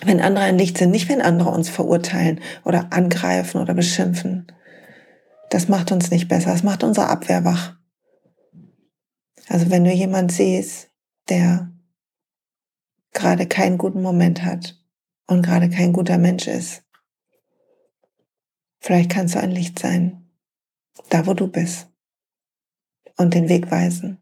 wenn 0.04 0.22
andere 0.22 0.46
ein 0.46 0.58
Licht 0.58 0.80
sind, 0.80 0.90
nicht 0.90 1.08
wenn 1.08 1.22
andere 1.22 1.52
uns 1.52 1.70
verurteilen 1.70 2.42
oder 2.66 2.92
angreifen 2.92 3.62
oder 3.62 3.76
beschimpfen. 3.76 4.48
Das 5.52 5.68
macht 5.68 5.92
uns 5.92 6.10
nicht 6.10 6.28
besser, 6.28 6.52
das 6.52 6.64
macht 6.64 6.84
unsere 6.84 7.10
Abwehr 7.10 7.46
wach. 7.46 7.76
Also 9.48 9.70
wenn 9.70 9.84
du 9.84 9.92
jemand 9.92 10.32
siehst, 10.32 10.90
der 11.30 11.72
gerade 13.14 13.46
keinen 13.46 13.78
guten 13.78 14.02
Moment 14.02 14.44
hat 14.44 14.82
und 15.28 15.44
gerade 15.44 15.70
kein 15.70 15.94
guter 15.94 16.18
Mensch 16.18 16.48
ist, 16.48 16.84
vielleicht 18.80 19.12
kannst 19.12 19.36
du 19.36 19.40
ein 19.40 19.52
Licht 19.52 19.78
sein, 19.78 20.28
da 21.10 21.28
wo 21.28 21.36
du 21.36 21.48
bist 21.48 21.88
und 23.18 23.34
den 23.34 23.50
Weg 23.50 23.70
weisen. 23.72 24.18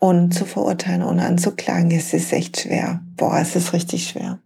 Ohne 0.00 0.30
zu 0.30 0.44
verurteilen, 0.44 1.02
ohne 1.02 1.26
anzuklagen, 1.26 1.90
es 1.90 2.14
ist 2.14 2.32
echt 2.32 2.60
schwer. 2.60 3.02
Boah, 3.16 3.38
es 3.38 3.56
ist 3.56 3.72
richtig 3.72 4.08
schwer. 4.08 4.38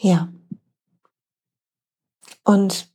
Ja. 0.00 0.28
Und 2.44 2.88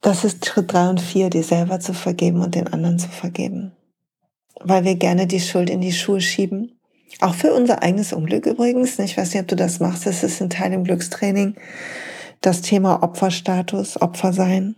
das 0.00 0.24
ist 0.24 0.44
Schritt 0.44 0.72
drei 0.72 0.88
und 0.88 1.00
vier, 1.00 1.30
dir 1.30 1.44
selber 1.44 1.78
zu 1.78 1.94
vergeben 1.94 2.40
und 2.40 2.54
den 2.54 2.66
anderen 2.66 2.98
zu 2.98 3.08
vergeben. 3.08 3.72
Weil 4.60 4.84
wir 4.84 4.96
gerne 4.96 5.26
die 5.26 5.40
Schuld 5.40 5.70
in 5.70 5.80
die 5.80 5.92
Schuhe 5.92 6.20
schieben. 6.20 6.78
Auch 7.20 7.34
für 7.34 7.52
unser 7.52 7.82
eigenes 7.82 8.12
Unglück 8.12 8.46
übrigens. 8.46 8.98
Ich 8.98 9.16
weiß 9.16 9.32
nicht, 9.32 9.42
ob 9.42 9.48
du 9.48 9.56
das 9.56 9.80
machst. 9.80 10.06
Das 10.06 10.22
ist 10.24 10.40
ein 10.42 10.50
Teil 10.50 10.72
im 10.72 10.84
Glückstraining. 10.84 11.54
Das 12.42 12.60
Thema 12.60 13.04
Opferstatus, 13.04 14.02
Opfer 14.02 14.32
sein. 14.32 14.74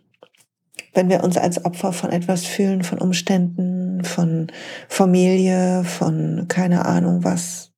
Wenn 0.92 1.08
wir 1.08 1.24
uns 1.24 1.38
als 1.38 1.64
Opfer 1.64 1.94
von 1.94 2.10
etwas 2.10 2.44
fühlen, 2.44 2.84
von 2.84 2.98
Umständen, 2.98 4.04
von 4.04 4.48
Familie, 4.86 5.82
von 5.82 6.44
keine 6.46 6.84
Ahnung 6.84 7.24
was, 7.24 7.72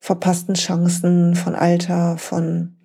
verpassten 0.00 0.56
Chancen, 0.56 1.36
von 1.36 1.54
Alter, 1.54 2.18
von 2.18 2.78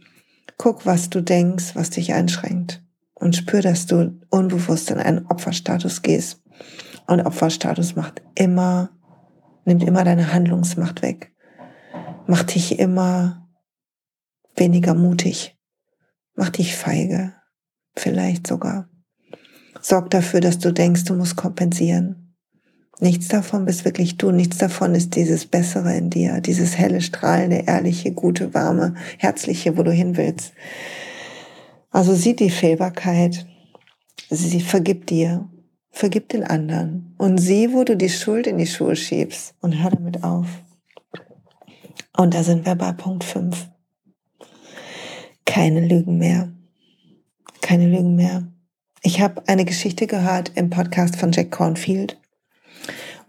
Guck, 0.59 0.85
was 0.85 1.09
du 1.09 1.21
denkst, 1.21 1.75
was 1.75 1.89
dich 1.89 2.13
einschränkt. 2.13 2.83
Und 3.15 3.35
spür, 3.35 3.63
dass 3.63 3.87
du 3.87 4.19
unbewusst 4.29 4.91
in 4.91 4.99
einen 4.99 5.25
Opferstatus 5.25 6.03
gehst. 6.03 6.43
Und 7.07 7.25
Opferstatus 7.25 7.95
macht 7.95 8.21
immer, 8.35 8.91
nimmt 9.65 9.83
immer 9.83 10.03
deine 10.03 10.31
Handlungsmacht 10.31 11.01
weg. 11.01 11.33
Macht 12.27 12.53
dich 12.53 12.77
immer 12.77 13.49
weniger 14.55 14.93
mutig. 14.93 15.57
Macht 16.41 16.57
dich 16.57 16.75
feige. 16.75 17.33
Vielleicht 17.95 18.47
sogar. 18.47 18.89
Sorgt 19.79 20.15
dafür, 20.15 20.39
dass 20.39 20.57
du 20.57 20.73
denkst, 20.73 21.03
du 21.03 21.13
musst 21.13 21.35
kompensieren. 21.35 22.35
Nichts 22.99 23.27
davon 23.27 23.65
bist 23.65 23.85
wirklich 23.85 24.17
du, 24.17 24.31
nichts 24.31 24.57
davon 24.57 24.95
ist 24.95 25.15
dieses 25.15 25.45
Bessere 25.45 25.95
in 25.95 26.09
dir, 26.09 26.41
dieses 26.41 26.79
helle, 26.79 27.01
strahlende, 27.01 27.65
ehrliche, 27.67 28.11
gute, 28.11 28.55
warme, 28.55 28.95
herzliche, 29.19 29.77
wo 29.77 29.83
du 29.83 29.91
hin 29.91 30.17
willst. 30.17 30.53
Also 31.91 32.15
sieh 32.15 32.35
die 32.35 32.49
Fehlbarkeit, 32.49 33.45
sie 34.31 34.61
vergibt 34.61 35.11
dir, 35.11 35.47
vergib 35.91 36.29
den 36.29 36.43
anderen 36.43 37.13
und 37.19 37.37
sieh, 37.37 37.71
wo 37.71 37.83
du 37.83 37.95
die 37.95 38.09
Schuld 38.09 38.47
in 38.47 38.57
die 38.57 38.65
Schuhe 38.65 38.95
schiebst 38.95 39.53
und 39.61 39.83
hör 39.83 39.91
damit 39.91 40.23
auf. 40.23 40.47
Und 42.17 42.33
da 42.33 42.41
sind 42.41 42.65
wir 42.65 42.73
bei 42.73 42.93
Punkt 42.93 43.23
5. 43.23 43.70
Keine 45.45 45.81
Lügen 45.81 46.17
mehr. 46.17 46.51
Keine 47.61 47.87
Lügen 47.87 48.15
mehr. 48.15 48.47
Ich 49.03 49.21
habe 49.21 49.43
eine 49.47 49.65
Geschichte 49.65 50.07
gehört 50.07 50.51
im 50.55 50.69
Podcast 50.69 51.15
von 51.15 51.31
Jack 51.31 51.51
Cornfield 51.51 52.19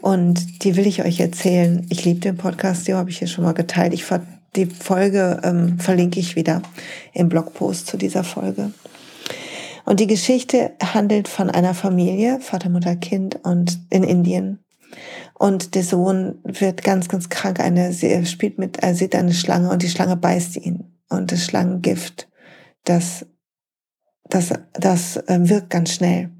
und 0.03 0.65
die 0.65 0.77
will 0.77 0.87
ich 0.87 1.05
euch 1.05 1.21
erzählen. 1.21 1.87
Ich 1.89 2.05
liebe 2.05 2.21
den 2.21 2.37
Podcast, 2.37 2.87
den 2.87 2.97
habe 2.97 3.11
ich 3.11 3.19
hier 3.19 3.29
schon 3.29 3.45
mal 3.45 3.55
geteilt. 3.55 3.95
Ich 3.95 4.05
die 4.57 4.67
Folge 4.67 5.41
ähm, 5.45 5.79
verlinke 5.79 6.21
ich 6.21 6.37
wieder 6.37 6.61
im 7.15 7.29
Blogpost 7.29 7.87
zu 7.87 7.97
dieser 7.97 8.25
Folge. 8.25 8.73
Und 9.85 10.01
die 10.01 10.07
Geschichte 10.07 10.73
handelt 10.83 11.29
von 11.29 11.51
einer 11.51 11.73
Familie, 11.75 12.41
Vater, 12.41 12.69
Mutter, 12.69 12.97
Kind 12.97 13.41
und 13.45 13.81
in 13.91 14.05
Indien. 14.05 14.59
Und 15.35 15.75
der 15.75 15.83
Sohn 15.83 16.39
wird 16.45 16.85
ganz, 16.85 17.09
ganz 17.09 17.29
krank. 17.29 17.61
Eine, 17.61 17.97
er 18.01 18.25
spielt 18.27 18.59
mit, 18.59 18.79
er 18.79 18.95
sieht 18.95 19.15
eine 19.15 19.33
Schlange 19.33 19.71
und 19.71 19.83
die 19.83 19.89
Schlange 19.89 20.17
beißt 20.17 20.57
ihn. 20.57 20.92
Und 21.13 21.31
das 21.31 21.45
Schlangengift, 21.45 22.29
das, 22.85 23.27
das, 24.31 24.55
das 24.73 25.23
ähm, 25.29 25.49
wirkt 25.51 25.69
ganz 25.69 25.93
schnell. 25.93 26.31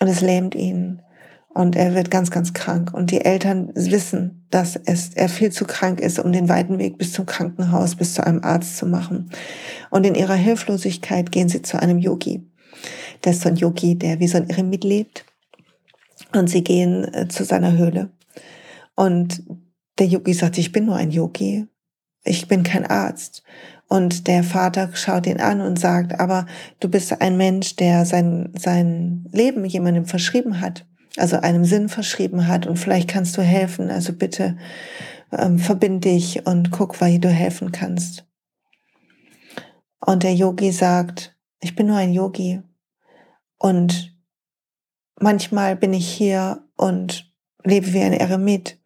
Und 0.00 0.08
es 0.08 0.20
lähmt 0.20 0.54
ihn. 0.54 1.00
Und 1.48 1.76
er 1.76 1.94
wird 1.94 2.10
ganz, 2.10 2.30
ganz 2.30 2.52
krank. 2.52 2.92
Und 2.92 3.10
die 3.10 3.24
Eltern 3.24 3.72
wissen, 3.74 4.46
dass 4.50 4.76
es, 4.76 5.14
er 5.14 5.30
viel 5.30 5.50
zu 5.50 5.64
krank 5.64 5.98
ist, 5.98 6.18
um 6.18 6.30
den 6.30 6.50
weiten 6.50 6.78
Weg 6.78 6.98
bis 6.98 7.12
zum 7.14 7.24
Krankenhaus, 7.24 7.96
bis 7.96 8.12
zu 8.12 8.26
einem 8.26 8.44
Arzt 8.44 8.76
zu 8.76 8.86
machen. 8.86 9.30
Und 9.90 10.04
in 10.04 10.14
ihrer 10.14 10.34
Hilflosigkeit 10.34 11.32
gehen 11.32 11.48
sie 11.48 11.62
zu 11.62 11.80
einem 11.80 11.98
Yogi. 11.98 12.46
Das 13.22 13.36
ist 13.36 13.42
so 13.42 13.48
ein 13.48 13.56
Yogi, 13.56 13.96
der 13.96 14.20
wie 14.20 14.28
so 14.28 14.36
ein 14.36 14.48
Eremit 14.50 14.84
lebt. 14.84 15.24
Und 16.34 16.48
sie 16.48 16.62
gehen 16.62 17.04
äh, 17.14 17.28
zu 17.28 17.44
seiner 17.44 17.78
Höhle. 17.78 18.10
Und 18.94 19.42
der 19.98 20.06
Yogi 20.06 20.34
sagt, 20.34 20.58
ich 20.58 20.70
bin 20.70 20.84
nur 20.84 20.96
ein 20.96 21.10
Yogi. 21.10 21.66
Ich 22.24 22.46
bin 22.46 22.62
kein 22.62 22.86
Arzt. 22.86 23.42
Und 23.92 24.26
der 24.26 24.42
Vater 24.42 24.88
schaut 24.94 25.26
ihn 25.26 25.40
an 25.40 25.60
und 25.60 25.78
sagt, 25.78 26.18
aber 26.18 26.46
du 26.80 26.88
bist 26.88 27.20
ein 27.20 27.36
Mensch, 27.36 27.76
der 27.76 28.06
sein, 28.06 28.52
sein 28.58 29.26
Leben 29.32 29.64
jemandem 29.64 30.06
verschrieben 30.06 30.60
hat 30.60 30.86
also 31.16 31.36
einem 31.36 31.64
Sinn 31.64 31.88
verschrieben 31.88 32.48
hat 32.48 32.66
und 32.66 32.78
vielleicht 32.78 33.08
kannst 33.08 33.36
du 33.36 33.42
helfen. 33.42 33.90
Also 33.90 34.12
bitte 34.12 34.56
ähm, 35.30 35.58
verbind 35.58 36.04
dich 36.04 36.46
und 36.46 36.70
guck, 36.70 37.00
wie 37.00 37.18
du 37.18 37.28
helfen 37.28 37.72
kannst. 37.72 38.26
Und 40.00 40.22
der 40.22 40.34
Yogi 40.34 40.72
sagt, 40.72 41.36
ich 41.60 41.76
bin 41.76 41.86
nur 41.86 41.96
ein 41.96 42.12
Yogi 42.12 42.60
und 43.58 44.16
manchmal 45.20 45.76
bin 45.76 45.92
ich 45.92 46.08
hier 46.08 46.66
und 46.76 47.32
lebe 47.62 47.92
wie 47.92 48.00
ein 48.00 48.12
Eremit. 48.12 48.80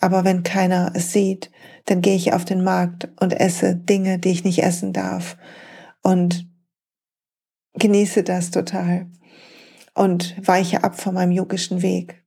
Aber 0.00 0.24
wenn 0.24 0.42
keiner 0.42 0.92
es 0.94 1.12
sieht, 1.12 1.50
dann 1.86 2.00
gehe 2.00 2.16
ich 2.16 2.32
auf 2.32 2.44
den 2.44 2.64
Markt 2.64 3.08
und 3.20 3.38
esse 3.38 3.76
Dinge, 3.76 4.18
die 4.18 4.30
ich 4.30 4.44
nicht 4.44 4.62
essen 4.62 4.92
darf 4.92 5.36
und 6.02 6.46
genieße 7.74 8.22
das 8.22 8.50
total 8.50 9.06
und 9.94 10.34
weiche 10.46 10.82
ab 10.82 11.00
von 11.00 11.14
meinem 11.14 11.32
yogischen 11.32 11.82
Weg. 11.82 12.24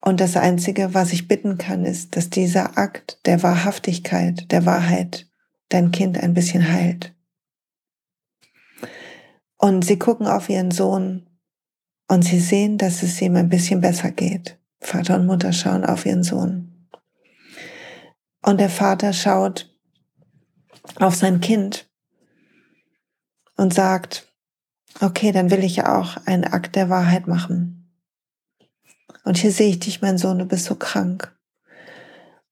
Und 0.00 0.20
das 0.20 0.36
Einzige, 0.36 0.94
was 0.94 1.12
ich 1.12 1.26
bitten 1.26 1.58
kann, 1.58 1.84
ist, 1.84 2.16
dass 2.16 2.30
dieser 2.30 2.78
Akt 2.78 3.20
der 3.26 3.42
Wahrhaftigkeit, 3.42 4.50
der 4.52 4.64
Wahrheit 4.64 5.28
dein 5.70 5.90
Kind 5.90 6.18
ein 6.18 6.34
bisschen 6.34 6.72
heilt. 6.72 7.14
Und 9.56 9.84
sie 9.84 9.98
gucken 9.98 10.28
auf 10.28 10.48
ihren 10.48 10.70
Sohn 10.70 11.28
und 12.06 12.22
sie 12.22 12.38
sehen, 12.38 12.78
dass 12.78 13.02
es 13.02 13.20
ihm 13.20 13.34
ein 13.34 13.48
bisschen 13.48 13.80
besser 13.80 14.12
geht. 14.12 14.57
Vater 14.80 15.16
und 15.16 15.26
Mutter 15.26 15.52
schauen 15.52 15.84
auf 15.84 16.06
ihren 16.06 16.22
Sohn. 16.22 16.88
Und 18.42 18.60
der 18.60 18.70
Vater 18.70 19.12
schaut 19.12 19.74
auf 20.96 21.14
sein 21.14 21.40
Kind 21.40 21.88
und 23.56 23.74
sagt, 23.74 24.32
okay, 25.00 25.32
dann 25.32 25.50
will 25.50 25.64
ich 25.64 25.76
ja 25.76 25.98
auch 25.98 26.16
einen 26.26 26.44
Akt 26.44 26.76
der 26.76 26.88
Wahrheit 26.88 27.26
machen. 27.26 27.92
Und 29.24 29.36
hier 29.36 29.52
sehe 29.52 29.68
ich 29.68 29.80
dich, 29.80 30.00
mein 30.00 30.18
Sohn, 30.18 30.38
du 30.38 30.46
bist 30.46 30.64
so 30.64 30.74
krank. 30.74 31.36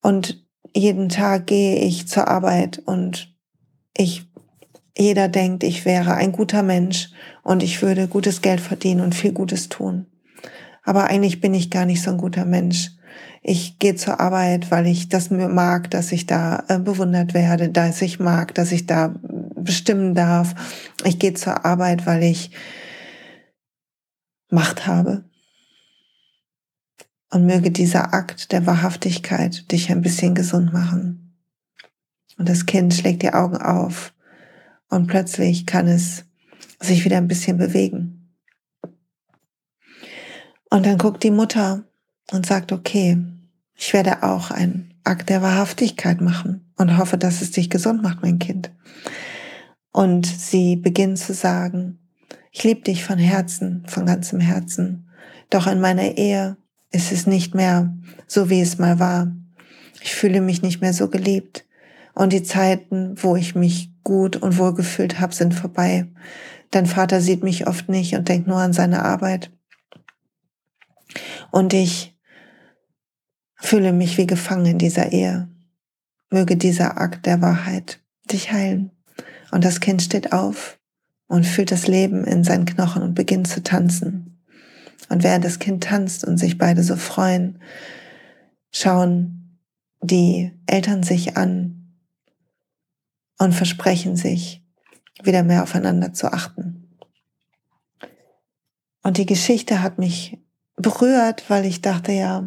Und 0.03 0.45
jeden 0.75 1.09
Tag 1.09 1.47
gehe 1.47 1.81
ich 1.81 2.07
zur 2.07 2.29
Arbeit 2.29 2.79
und 2.85 3.35
ich, 3.97 4.27
jeder 4.97 5.29
denkt, 5.29 5.63
ich 5.63 5.85
wäre 5.85 6.15
ein 6.15 6.33
guter 6.33 6.63
Mensch 6.63 7.11
und 7.43 7.63
ich 7.63 7.81
würde 7.81 8.09
gutes 8.09 8.43
Geld 8.43 8.61
verdienen 8.61 9.01
und 9.01 9.15
viel 9.15 9.33
Gutes 9.33 9.69
tun. 9.69 10.07
Aber 10.87 11.09
eigentlich 11.09 11.41
bin 11.41 11.53
ich 11.53 11.71
gar 11.71 11.85
nicht 11.85 12.01
so 12.01 12.13
ein 12.13 12.17
guter 12.17 12.45
Mensch. 12.45 12.93
Ich 13.43 13.79
gehe 13.79 13.97
zur 13.97 14.21
Arbeit, 14.21 14.71
weil 14.71 14.87
ich 14.87 15.09
das 15.09 15.31
mag, 15.31 15.91
dass 15.91 16.13
ich 16.13 16.27
da 16.27 16.65
äh, 16.69 16.79
bewundert 16.79 17.35
werde, 17.35 17.69
dass 17.69 18.01
ich 18.03 18.21
mag, 18.21 18.55
dass 18.55 18.73
ich 18.73 18.87
da 18.87 19.15
bestimmen 19.57 20.15
darf. 20.15 20.55
Ich 21.05 21.19
gehe 21.19 21.35
zur 21.35 21.65
Arbeit, 21.65 22.07
weil 22.07 22.23
ich 22.23 22.53
Macht 24.49 24.87
habe. 24.87 25.25
Und 27.33 27.47
möge 27.47 27.73
dieser 27.73 28.15
Akt 28.15 28.53
der 28.53 28.65
Wahrhaftigkeit 28.65 29.71
dich 29.73 29.91
ein 29.91 30.03
bisschen 30.03 30.37
gesund 30.37 30.73
machen. 30.73 31.37
Und 32.39 32.49
das 32.49 32.65
Kind 32.65 32.95
schlägt 32.95 33.23
die 33.23 33.35
Augen 33.35 33.57
auf 33.57 34.15
und 34.89 35.09
plötzlich 35.09 35.67
kann 35.67 35.89
es 35.89 36.25
sich 36.79 37.05
wieder 37.05 37.17
ein 37.17 37.27
bisschen 37.27 37.59
bewegen. 37.59 38.16
Und 40.71 40.87
dann 40.87 40.99
guckt 40.99 41.23
die 41.23 41.31
Mutter 41.31 41.85
und 42.33 42.47
sagt, 42.47 42.73
okay, 42.73 43.19
ich 43.75 43.93
werde 43.93 44.23
auch 44.23 44.51
einen 44.51 44.95
Akt 45.05 45.29
der 45.29 45.43
Wahrhaftigkeit 45.43 46.21
machen 46.21 46.73
und 46.77 46.99
hoffe, 46.99 47.19
dass 47.19 47.43
es 47.43 47.53
dich 47.53 47.71
gesund 47.71 48.03
macht, 48.03 48.23
mein 48.23 48.39
Kind. 48.39 48.71
Und 49.93 50.27
sie 50.27 50.77
beginnt 50.77 51.19
zu 51.19 51.33
sagen, 51.33 51.99
ich 52.51 52.65
liebe 52.65 52.83
dich 52.83 53.05
von 53.05 53.19
Herzen, 53.19 53.85
von 53.87 54.07
ganzem 54.07 54.41
Herzen. 54.41 55.09
Doch 55.51 55.67
in 55.67 55.81
meiner 55.81 56.17
Ehe 56.17 56.57
ist 56.91 57.13
es 57.13 57.27
nicht 57.27 57.55
mehr 57.55 57.95
so, 58.27 58.51
wie 58.51 58.61
es 58.61 58.79
mal 58.79 58.99
war. 58.99 59.33
Ich 60.03 60.15
fühle 60.15 60.41
mich 60.41 60.63
nicht 60.63 60.81
mehr 60.81 60.93
so 60.93 61.09
geliebt. 61.09 61.65
Und 62.15 62.33
die 62.33 62.43
Zeiten, 62.43 63.15
wo 63.17 63.37
ich 63.37 63.55
mich 63.55 63.91
gut 64.03 64.37
und 64.37 64.59
wohl 64.59 64.75
gefühlt 64.75 65.21
habe, 65.21 65.35
sind 65.35 65.55
vorbei. 65.55 66.07
Dein 66.71 66.87
Vater 66.87 67.21
sieht 67.21 67.43
mich 67.43 67.67
oft 67.67 67.89
nicht 67.89 68.15
und 68.15 68.29
denkt 68.29 68.49
nur 68.49 68.59
an 68.59 68.73
seine 68.73 69.05
Arbeit. 69.05 69.51
Und 71.51 71.73
ich 71.73 72.17
fühle 73.57 73.93
mich 73.93 74.19
wie 74.19 74.27
gefangen 74.27 74.67
in 74.67 74.79
dieser 74.79 75.13
Ehe. 75.13 75.49
Möge 76.31 76.57
dieser 76.57 76.99
Akt 76.99 77.27
der 77.27 77.41
Wahrheit 77.41 78.01
dich 78.31 78.53
heilen. 78.53 78.91
Und 79.51 79.65
das 79.65 79.81
Kind 79.81 80.03
steht 80.03 80.33
auf 80.33 80.79
und 81.29 81.47
fühlt 81.47 81.71
das 81.71 81.87
Leben 81.87 82.25
in 82.25 82.45
seinen 82.45 82.67
Knochen 82.67 83.03
und 83.03 83.15
beginnt 83.15 83.49
zu 83.49 83.63
tanzen. 83.63 84.43
Und 85.09 85.23
während 85.23 85.45
das 85.45 85.59
Kind 85.59 85.85
tanzt 85.85 86.25
und 86.25 86.37
sich 86.39 86.59
beide 86.59 86.83
so 86.83 86.97
freuen, 86.97 87.61
schauen 88.73 89.59
die 90.03 90.53
Eltern 90.67 91.03
sich 91.03 91.37
an 91.37 91.95
und 93.39 93.55
versprechen 93.55 94.17
sich, 94.17 94.63
wieder 95.23 95.43
mehr 95.43 95.63
aufeinander 95.63 96.13
zu 96.13 96.33
achten. 96.33 96.89
Und 99.03 99.19
die 99.19 99.27
Geschichte 99.27 99.83
hat 99.83 99.99
mich 99.99 100.39
berührt, 100.77 101.45
weil 101.49 101.65
ich 101.65 101.83
dachte, 101.83 102.13
ja, 102.13 102.45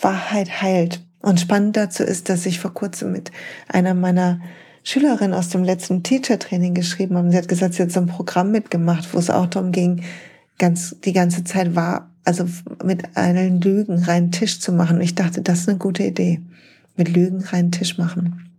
Wahrheit 0.00 0.62
heilt. 0.62 1.04
Und 1.20 1.40
spannend 1.40 1.76
dazu 1.76 2.02
ist, 2.02 2.28
dass 2.28 2.46
ich 2.46 2.60
vor 2.60 2.74
kurzem 2.74 3.12
mit 3.12 3.30
einer 3.68 3.94
meiner 3.94 4.40
Schülerinnen 4.82 5.32
aus 5.32 5.48
dem 5.48 5.64
letzten 5.64 6.02
Teacher-Training 6.02 6.74
geschrieben 6.74 7.16
habe. 7.16 7.30
Sie 7.30 7.38
hat 7.38 7.48
gesagt, 7.48 7.74
sie 7.74 7.82
hat 7.82 7.90
so 7.90 8.00
ein 8.00 8.06
Programm 8.06 8.50
mitgemacht, 8.50 9.14
wo 9.14 9.18
es 9.18 9.30
auch 9.30 9.46
darum 9.46 9.72
ging, 9.72 10.04
ganz, 10.58 10.96
die 11.04 11.14
ganze 11.14 11.42
Zeit 11.44 11.74
war, 11.74 12.10
also 12.24 12.46
mit 12.84 13.16
allen 13.16 13.60
Lügen 13.60 14.02
reinen 14.04 14.30
Tisch 14.30 14.60
zu 14.60 14.72
machen. 14.72 14.96
Und 14.96 15.02
ich 15.02 15.14
dachte, 15.14 15.40
das 15.40 15.60
ist 15.60 15.68
eine 15.68 15.78
gute 15.78 16.04
Idee. 16.04 16.42
Mit 16.96 17.08
Lügen 17.08 17.42
reinen 17.42 17.72
Tisch 17.72 17.96
machen. 17.96 18.50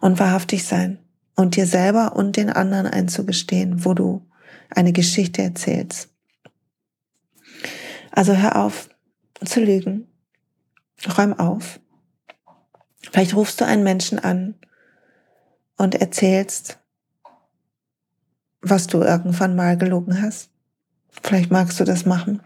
Und 0.00 0.18
wahrhaftig 0.18 0.64
sein. 0.64 0.98
Und 1.34 1.56
dir 1.56 1.66
selber 1.66 2.16
und 2.16 2.36
den 2.36 2.50
anderen 2.50 2.86
einzugestehen, 2.86 3.84
wo 3.84 3.92
du 3.92 4.22
eine 4.70 4.92
Geschichte 4.92 5.42
erzählst. 5.42 6.08
Also 8.16 8.34
hör 8.34 8.56
auf 8.56 8.88
zu 9.44 9.60
lügen. 9.60 10.08
Räum 11.18 11.38
auf. 11.38 11.78
Vielleicht 13.02 13.36
rufst 13.36 13.60
du 13.60 13.66
einen 13.66 13.84
Menschen 13.84 14.18
an 14.18 14.54
und 15.76 15.94
erzählst, 15.94 16.78
was 18.62 18.86
du 18.86 19.02
irgendwann 19.02 19.54
mal 19.54 19.76
gelogen 19.76 20.22
hast. 20.22 20.48
Vielleicht 21.22 21.50
magst 21.50 21.78
du 21.78 21.84
das 21.84 22.06
machen. 22.06 22.40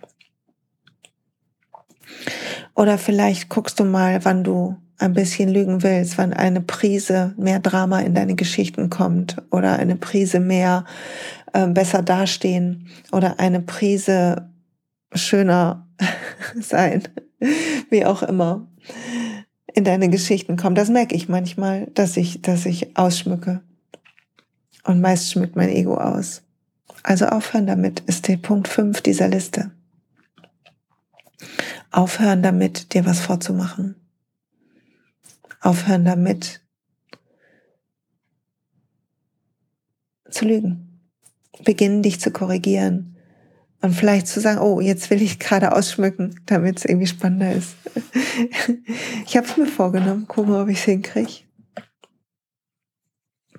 Oder 2.74 2.98
vielleicht 2.98 3.48
guckst 3.48 3.78
du 3.78 3.84
mal, 3.84 4.24
wann 4.24 4.42
du 4.42 4.76
ein 4.98 5.12
bisschen 5.12 5.48
lügen 5.48 5.84
willst, 5.84 6.18
wann 6.18 6.32
eine 6.32 6.62
Prise 6.62 7.32
mehr 7.36 7.60
Drama 7.60 8.00
in 8.00 8.16
deine 8.16 8.34
Geschichten 8.34 8.90
kommt 8.90 9.36
oder 9.52 9.78
eine 9.78 9.94
Prise 9.94 10.40
mehr 10.40 10.84
äh, 11.52 11.68
besser 11.68 12.02
dastehen 12.02 12.88
oder 13.12 13.38
eine 13.38 13.60
Prise 13.60 14.49
schöner 15.14 15.88
sein, 16.60 17.08
wie 17.90 18.04
auch 18.04 18.22
immer, 18.22 18.68
in 19.74 19.84
deine 19.84 20.08
Geschichten 20.08 20.56
kommt. 20.56 20.78
Das 20.78 20.88
merke 20.88 21.14
ich 21.14 21.28
manchmal, 21.28 21.86
dass 21.94 22.16
ich, 22.16 22.42
dass 22.42 22.66
ich 22.66 22.96
ausschmücke. 22.96 23.62
Und 24.84 25.00
meist 25.00 25.30
schmückt 25.30 25.56
mein 25.56 25.68
Ego 25.68 25.96
aus. 25.96 26.42
Also 27.02 27.26
aufhören 27.26 27.66
damit 27.66 28.00
ist 28.00 28.28
der 28.28 28.36
Punkt 28.36 28.68
5 28.68 29.00
dieser 29.02 29.28
Liste. 29.28 29.70
Aufhören 31.90 32.42
damit, 32.42 32.94
dir 32.94 33.04
was 33.06 33.20
vorzumachen. 33.20 33.96
Aufhören 35.60 36.04
damit, 36.04 36.60
zu 40.30 40.44
lügen. 40.44 41.00
Beginnen 41.64 42.02
dich 42.02 42.20
zu 42.20 42.30
korrigieren. 42.30 43.16
Und 43.82 43.94
vielleicht 43.94 44.26
zu 44.26 44.40
sagen, 44.40 44.60
oh, 44.60 44.80
jetzt 44.80 45.08
will 45.08 45.22
ich 45.22 45.38
gerade 45.38 45.72
ausschmücken, 45.72 46.38
damit 46.46 46.78
es 46.78 46.84
irgendwie 46.84 47.06
spannender 47.06 47.52
ist. 47.52 47.74
ich 49.26 49.36
habe 49.36 49.46
es 49.46 49.56
mir 49.56 49.66
vorgenommen, 49.66 50.28
gucken, 50.28 50.54
ob 50.54 50.68
ich 50.68 50.78
es 50.78 50.84
hinkriege. 50.84 51.44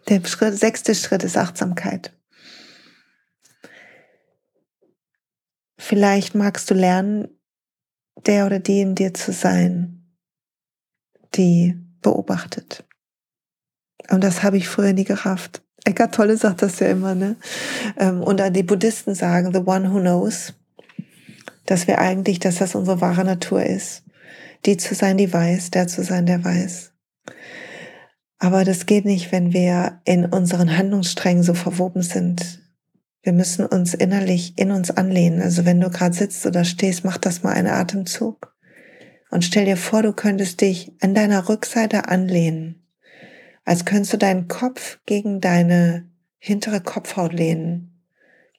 Der 0.10 0.24
Schritt, 0.26 0.58
sechste 0.58 0.94
Schritt 0.94 1.24
ist 1.24 1.38
Achtsamkeit. 1.38 2.14
Vielleicht 5.78 6.36
magst 6.36 6.70
du 6.70 6.76
lernen, 6.76 7.28
der 8.26 8.46
oder 8.46 8.60
die 8.60 8.82
in 8.82 8.94
dir 8.94 9.14
zu 9.14 9.32
sein, 9.32 10.16
die 11.34 11.76
beobachtet. 12.02 12.86
Und 14.10 14.24
das 14.24 14.44
habe 14.44 14.58
ich 14.58 14.68
früher 14.68 14.94
nie 14.94 15.06
gerafft. 15.06 15.64
Eckart 15.84 16.14
Tolle 16.14 16.38
sagt 16.38 16.62
das 16.62 16.80
ja 16.80 16.88
immer, 16.88 17.16
ne? 17.16 17.38
Ähm, 17.98 18.22
und 18.22 18.42
die 18.56 18.64
Buddhisten 18.64 19.16
sagen, 19.16 19.54
the 19.54 19.60
one 19.60 19.92
who 19.92 20.00
knows, 20.00 20.54
dass 21.66 21.88
wir 21.88 22.00
eigentlich, 22.00 22.40
dass 22.40 22.58
das 22.58 22.76
unsere 22.76 23.02
wahre 23.02 23.26
Natur 23.26 23.64
ist. 23.64 24.04
Die 24.66 24.78
zu 24.78 24.94
sein, 24.94 25.18
die 25.18 25.32
weiß, 25.32 25.72
der 25.72 25.88
zu 25.88 26.04
sein, 26.04 26.26
der 26.28 26.44
weiß. 26.44 26.92
Aber 28.38 28.64
das 28.64 28.86
geht 28.86 29.06
nicht, 29.06 29.32
wenn 29.32 29.54
wir 29.54 30.02
in 30.06 30.26
unseren 30.26 30.78
Handlungssträngen 30.78 31.44
so 31.44 31.54
verwoben 31.54 32.04
sind. 32.04 32.60
Wir 33.24 33.34
müssen 33.34 33.66
uns 33.66 33.94
innerlich 33.94 34.58
in 34.58 34.72
uns 34.72 34.92
anlehnen. 34.92 35.42
Also 35.42 35.66
wenn 35.66 35.80
du 35.80 35.90
gerade 35.90 36.16
sitzt 36.16 36.46
oder 36.46 36.64
stehst, 36.64 37.06
mach 37.06 37.18
das 37.18 37.44
mal 37.44 37.54
einen 37.54 37.68
Atemzug. 37.68 38.56
Und 39.30 39.46
stell 39.46 39.66
dir 39.66 39.78
vor, 39.78 40.02
du 40.04 40.14
könntest 40.14 40.62
dich 40.62 40.92
an 41.02 41.16
deiner 41.16 41.50
Rückseite 41.50 42.08
anlehnen 42.10 42.81
als 43.66 43.86
könntest 43.86 44.14
du 44.14 44.18
deinen 44.18 44.48
Kopf 44.48 45.00
gegen 45.06 45.42
deine 45.42 46.10
hintere 46.40 46.82
Kopfhaut 46.82 47.34
lehnen, 47.34 48.04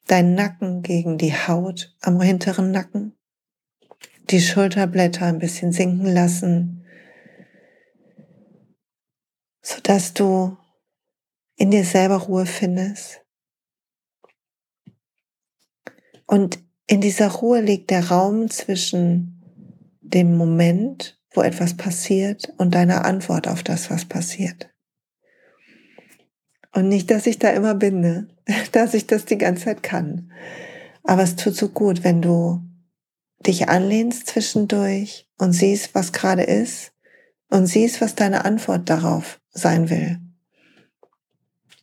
deinen 0.06 0.34
Nacken 0.34 0.82
gegen 0.82 1.18
die 1.18 1.32
Haut 1.32 1.96
am 2.00 2.20
hinteren 2.20 2.70
Nacken, 2.70 3.16
die 4.30 4.40
Schulterblätter 4.40 5.26
ein 5.26 5.38
bisschen 5.38 5.72
sinken 5.72 6.06
lassen, 6.06 6.84
sodass 9.60 10.14
du 10.14 10.56
in 11.56 11.70
dir 11.70 11.84
selber 11.84 12.16
Ruhe 12.16 12.46
findest. 12.46 13.20
Und 16.26 16.60
in 16.86 17.00
dieser 17.00 17.28
Ruhe 17.28 17.60
liegt 17.60 17.90
der 17.90 18.08
Raum 18.08 18.48
zwischen 18.50 19.42
dem 20.00 20.36
Moment, 20.36 21.20
wo 21.30 21.42
etwas 21.42 21.76
passiert 21.76 22.52
und 22.58 22.74
deiner 22.74 23.04
Antwort 23.04 23.48
auf 23.48 23.62
das, 23.62 23.90
was 23.90 24.04
passiert. 24.04 24.71
Und 26.74 26.88
nicht, 26.88 27.10
dass 27.10 27.26
ich 27.26 27.38
da 27.38 27.50
immer 27.50 27.74
bin, 27.74 28.00
ne? 28.00 28.28
dass 28.72 28.94
ich 28.94 29.06
das 29.06 29.24
die 29.24 29.38
ganze 29.38 29.64
Zeit 29.64 29.82
kann. 29.82 30.30
Aber 31.04 31.22
es 31.22 31.36
tut 31.36 31.54
so 31.54 31.68
gut, 31.68 32.04
wenn 32.04 32.22
du 32.22 32.62
dich 33.46 33.68
anlehnst 33.68 34.28
zwischendurch 34.28 35.28
und 35.38 35.52
siehst, 35.52 35.94
was 35.94 36.12
gerade 36.12 36.44
ist 36.44 36.92
und 37.50 37.66
siehst, 37.66 38.00
was 38.00 38.14
deine 38.14 38.44
Antwort 38.44 38.88
darauf 38.88 39.40
sein 39.50 39.90
will. 39.90 40.18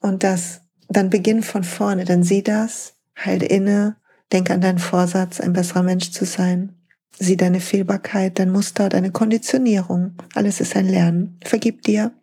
Und 0.02 0.24
das, 0.24 0.62
dann 0.88 1.10
beginn 1.10 1.44
von 1.44 1.64
vorne, 1.64 2.06
dann 2.06 2.24
sieh 2.24 2.42
das, 2.42 2.94
halt 3.16 3.44
inne, 3.44 3.98
denk 4.32 4.50
an 4.50 4.62
deinen 4.62 4.80
Vorsatz, 4.80 5.42
ein 5.42 5.54
besserer 5.54 5.84
Mensch 5.84 6.12
zu 6.12 6.26
sein. 6.26 6.74
Sieh 7.18 7.36
deine 7.36 7.60
Fehlbarkeit, 7.60 8.40
dein 8.40 8.52
Muster, 8.52 8.88
deine 8.88 9.12
Konditionierung. 9.12 10.14
Alles 10.36 10.62
ist 10.62 10.78
ein 10.78 10.88
Lernen. 10.88 11.38
Vergib 11.44 11.82
dir 11.82 12.14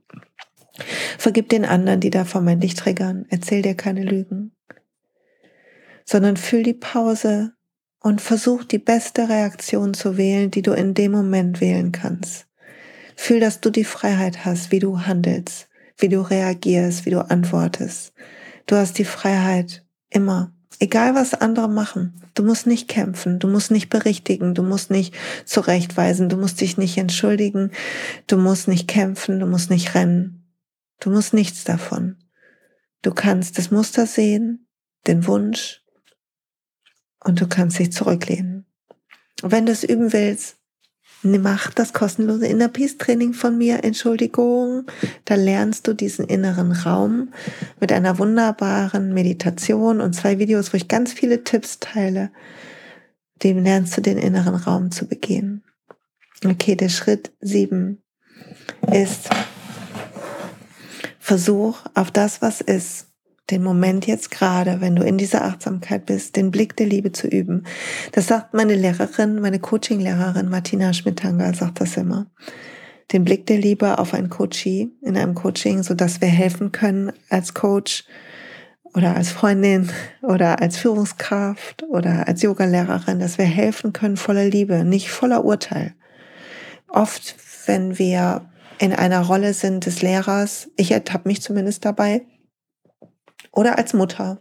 Vergib 1.19 1.49
den 1.49 1.65
anderen, 1.65 2.01
die 2.01 2.11
da 2.11 2.25
vermeintlich 2.25 2.75
triggern. 2.75 3.27
Erzähl 3.29 3.63
dir 3.63 3.75
keine 3.75 4.05
Lügen. 4.05 4.53
Sondern 6.05 6.37
fühl 6.37 6.63
die 6.63 6.75
Pause 6.75 7.53
und 8.01 8.21
versuch 8.21 8.65
die 8.65 8.79
beste 8.79 9.29
Reaktion 9.29 9.95
zu 9.95 10.17
wählen, 10.17 10.51
die 10.51 10.63
du 10.63 10.73
in 10.73 10.95
dem 10.95 11.13
Moment 11.13 11.61
wählen 11.61 11.93
kannst. 11.93 12.47
Fühl, 13.17 13.41
dass 13.41 13.61
du 13.61 13.71
die 13.71 13.85
Freiheit 13.85 14.45
hast, 14.45 14.71
wie 14.71 14.79
du 14.79 15.01
handelst, 15.01 15.69
wie 15.99 16.09
du 16.09 16.21
reagierst, 16.21 17.07
wie 17.07 17.11
du 17.11 17.29
antwortest. 17.29 18.13
Du 18.67 18.77
hast 18.77 18.99
die 18.99 19.05
Freiheit 19.05 19.85
immer. 20.11 20.53
Egal 20.79 21.15
was 21.15 21.33
andere 21.33 21.69
machen, 21.69 22.21
du 22.35 22.43
musst 22.43 22.67
nicht 22.67 22.87
kämpfen, 22.87 23.39
du 23.39 23.49
musst 23.49 23.71
nicht 23.71 23.89
berichtigen, 23.89 24.55
du 24.55 24.63
musst 24.63 24.91
nicht 24.91 25.15
zurechtweisen, 25.47 26.29
du 26.29 26.37
musst 26.37 26.61
dich 26.61 26.77
nicht 26.77 26.99
entschuldigen, 26.99 27.73
du 28.27 28.37
musst 28.37 28.69
nicht 28.69 28.87
kämpfen, 28.87 29.41
du 29.41 29.47
musst 29.47 29.71
nicht 29.71 29.95
rennen. 29.95 30.46
Du 31.01 31.11
musst 31.11 31.35
nichts 31.35 31.65
davon. 31.65 32.17
Du 33.03 33.13
kannst 33.13 33.59
das 33.59 33.71
Muster 33.71 34.07
sehen, 34.07 34.67
den 35.07 35.27
Wunsch 35.27 35.83
und 37.23 37.41
du 37.41 37.47
kannst 37.47 37.79
dich 37.79 37.93
zurücklehnen. 37.93 38.67
Und 39.43 39.53
wenn 39.53 39.67
du 39.67 39.73
es 39.73 39.85
üben 39.85 40.13
willst, 40.13 40.57
mach 41.23 41.73
das 41.73 41.93
kostenlose 41.93 42.47
Inner 42.47 42.69
Peace 42.69 42.99
Training 42.99 43.33
von 43.33 43.59
mir, 43.59 43.85
Entschuldigung. 43.85 44.87
Da 45.25 45.35
lernst 45.35 45.87
du 45.87 45.95
diesen 45.95 46.27
inneren 46.27 46.73
Raum 46.73 47.33
mit 47.81 47.93
einer 47.93 48.19
wunderbaren 48.19 49.13
Meditation 49.13 50.01
und 50.01 50.15
zwei 50.15 50.39
Videos, 50.39 50.73
wo 50.73 50.77
ich 50.77 50.89
ganz 50.89 51.13
viele 51.13 51.45
Tipps 51.45 51.81
teile, 51.81 52.31
dem 53.43 53.63
lernst 53.63 53.97
du 53.97 54.01
den 54.01 54.19
inneren 54.19 54.55
Raum 54.55 54.91
zu 54.91 55.07
begehen. 55.07 55.63
Okay, 56.45 56.77
der 56.77 56.89
Schritt 56.89 57.33
sieben 57.41 58.03
ist 58.93 59.29
Versuch 61.27 61.79
auf 61.95 62.13
das, 62.13 62.41
was 62.41 62.61
ist, 62.61 63.09
den 63.51 63.65
Moment 63.65 64.07
jetzt 64.07 64.31
gerade, 64.31 64.81
wenn 64.81 64.95
du 64.95 65.03
in 65.03 65.19
dieser 65.19 65.45
Achtsamkeit 65.45 66.07
bist, 66.07 66.37
den 66.37 66.53
Blick 66.53 66.77
der 66.77 66.87
Liebe 66.87 67.11
zu 67.11 67.27
üben. 67.27 67.65
Das 68.13 68.29
sagt 68.29 68.55
meine 68.55 68.77
Lehrerin, 68.77 69.41
meine 69.41 69.59
Coaching-Lehrerin 69.59 70.49
Martina 70.49 70.93
Schmidtanger, 70.93 71.53
sagt 71.53 71.81
das 71.81 71.97
immer. 71.97 72.27
Den 73.11 73.25
Blick 73.25 73.45
der 73.47 73.59
Liebe 73.59 73.99
auf 73.99 74.15
ein 74.15 74.31
Coachie 74.31 74.93
in 75.03 75.17
einem 75.17 75.35
Coaching, 75.35 75.83
so 75.83 75.95
dass 75.95 76.21
wir 76.21 76.29
helfen 76.29 76.71
können 76.71 77.11
als 77.29 77.55
Coach 77.55 78.05
oder 78.95 79.17
als 79.17 79.31
Freundin 79.31 79.91
oder 80.23 80.63
als 80.63 80.77
Führungskraft 80.77 81.83
oder 81.89 82.29
als 82.29 82.43
Yogalehrerin, 82.43 83.19
dass 83.19 83.37
wir 83.37 83.47
helfen 83.47 83.93
können 83.93 84.17
voller 84.17 84.45
Liebe, 84.45 84.85
nicht 84.85 85.11
voller 85.11 85.45
Urteil. 85.45 85.93
Oft, 86.87 87.35
wenn 87.67 87.99
wir 87.99 88.49
in 88.79 88.93
einer 88.93 89.23
Rolle 89.23 89.55
sind 89.55 89.87
des 89.87 90.03
Lehrers, 90.03 90.69
ich 90.77 90.91
ertappe 90.91 91.29
mich 91.29 91.43
zumindest 91.43 91.85
dabei, 91.85 92.23
oder 93.53 93.79
als 93.79 93.95
Mutter 93.95 94.39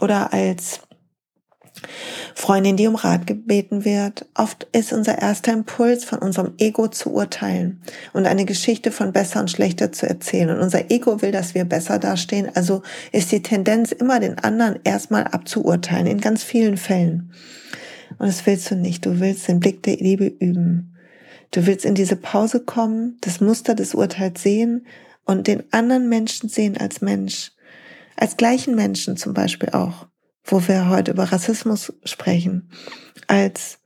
oder 0.00 0.32
als 0.32 0.80
Freundin, 2.34 2.76
die 2.76 2.86
um 2.86 2.94
Rat 2.94 3.26
gebeten 3.26 3.84
wird. 3.84 4.26
Oft 4.34 4.66
ist 4.72 4.92
unser 4.92 5.18
erster 5.18 5.52
Impuls, 5.52 6.04
von 6.04 6.18
unserem 6.18 6.54
Ego 6.58 6.88
zu 6.88 7.12
urteilen 7.12 7.82
und 8.12 8.26
eine 8.26 8.44
Geschichte 8.44 8.90
von 8.90 9.12
besser 9.12 9.40
und 9.40 9.50
schlechter 9.50 9.92
zu 9.92 10.08
erzählen. 10.08 10.50
Und 10.50 10.60
unser 10.60 10.90
Ego 10.90 11.22
will, 11.22 11.32
dass 11.32 11.54
wir 11.54 11.64
besser 11.64 11.98
dastehen. 11.98 12.50
Also 12.54 12.82
ist 13.12 13.32
die 13.32 13.42
Tendenz 13.42 13.92
immer 13.92 14.20
den 14.20 14.38
anderen 14.38 14.78
erstmal 14.84 15.24
abzuurteilen, 15.24 16.06
in 16.06 16.20
ganz 16.20 16.42
vielen 16.42 16.76
Fällen. 16.76 17.32
Und 18.18 18.28
das 18.28 18.46
willst 18.46 18.70
du 18.70 18.76
nicht. 18.76 19.06
Du 19.06 19.20
willst 19.20 19.48
den 19.48 19.60
Blick 19.60 19.82
der 19.82 19.96
Liebe 19.96 20.26
üben. 20.26 20.94
Du 21.50 21.66
willst 21.66 21.84
in 21.84 21.94
diese 21.94 22.16
Pause 22.16 22.64
kommen, 22.64 23.16
das 23.20 23.40
Muster 23.40 23.74
des 23.74 23.94
Urteils 23.94 24.42
sehen 24.42 24.86
und 25.24 25.46
den 25.46 25.72
anderen 25.72 26.08
Menschen 26.08 26.48
sehen 26.48 26.76
als 26.76 27.00
Mensch. 27.00 27.52
Als 28.16 28.36
gleichen 28.36 28.74
Menschen 28.74 29.16
zum 29.16 29.32
Beispiel 29.32 29.70
auch, 29.70 30.06
wo 30.44 30.66
wir 30.66 30.88
heute 30.88 31.12
über 31.12 31.24
Rassismus 31.24 31.92
sprechen, 32.04 32.70
als, 33.26 33.78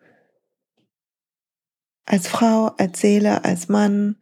als 2.07 2.29
Frau, 2.29 2.68
als 2.79 3.01
Seele, 3.01 3.44
als 3.44 3.68
Mann, 3.68 4.16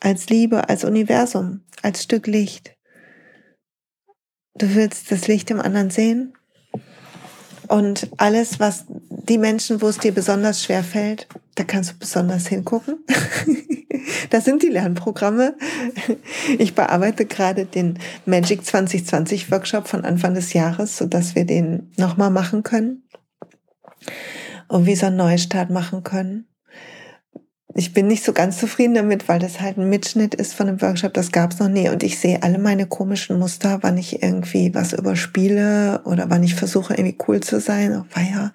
als 0.00 0.28
Liebe, 0.28 0.68
als 0.68 0.84
Universum, 0.84 1.64
als 1.82 2.02
Stück 2.02 2.26
Licht. 2.26 2.76
Du 4.54 4.74
willst 4.74 5.10
das 5.12 5.28
Licht 5.28 5.50
im 5.50 5.60
anderen 5.60 5.90
sehen? 5.90 6.32
Und 7.68 8.08
alles, 8.16 8.60
was 8.60 8.86
die 9.28 9.38
Menschen, 9.38 9.82
wo 9.82 9.88
es 9.88 9.98
dir 9.98 10.12
besonders 10.12 10.62
schwer 10.62 10.84
fällt, 10.84 11.28
da 11.54 11.64
kannst 11.64 11.92
du 11.92 11.98
besonders 11.98 12.46
hingucken. 12.46 13.04
das 14.30 14.44
sind 14.44 14.62
die 14.62 14.68
Lernprogramme. 14.68 15.56
Ich 16.58 16.74
bearbeite 16.74 17.26
gerade 17.26 17.64
den 17.64 17.98
Magic 18.24 18.64
2020 18.64 19.50
Workshop 19.50 19.88
von 19.88 20.04
Anfang 20.04 20.34
des 20.34 20.52
Jahres, 20.52 20.96
so 20.96 21.06
dass 21.06 21.34
wir 21.34 21.44
den 21.44 21.92
nochmal 21.96 22.30
machen 22.30 22.62
können 22.62 23.08
und 24.68 24.86
wie 24.86 24.96
so 24.96 25.06
einen 25.06 25.16
Neustart 25.16 25.70
machen 25.70 26.02
können. 26.02 26.46
Ich 27.78 27.92
bin 27.92 28.06
nicht 28.06 28.24
so 28.24 28.32
ganz 28.32 28.58
zufrieden 28.58 28.94
damit, 28.94 29.28
weil 29.28 29.38
das 29.38 29.60
halt 29.60 29.76
ein 29.76 29.90
Mitschnitt 29.90 30.34
ist 30.34 30.54
von 30.54 30.66
einem 30.66 30.80
Workshop, 30.80 31.12
das 31.12 31.30
gab 31.30 31.52
es 31.52 31.58
noch 31.58 31.68
nie. 31.68 31.90
Und 31.90 32.02
ich 32.02 32.18
sehe 32.18 32.42
alle 32.42 32.58
meine 32.58 32.86
komischen 32.86 33.38
Muster, 33.38 33.80
wann 33.82 33.98
ich 33.98 34.22
irgendwie 34.22 34.74
was 34.74 34.94
überspiele 34.94 36.00
oder 36.04 36.30
wann 36.30 36.42
ich 36.42 36.54
versuche, 36.54 36.94
irgendwie 36.94 37.18
cool 37.28 37.40
zu 37.40 37.60
sein. 37.60 38.02
Oh, 38.02 38.18
ja. 38.18 38.52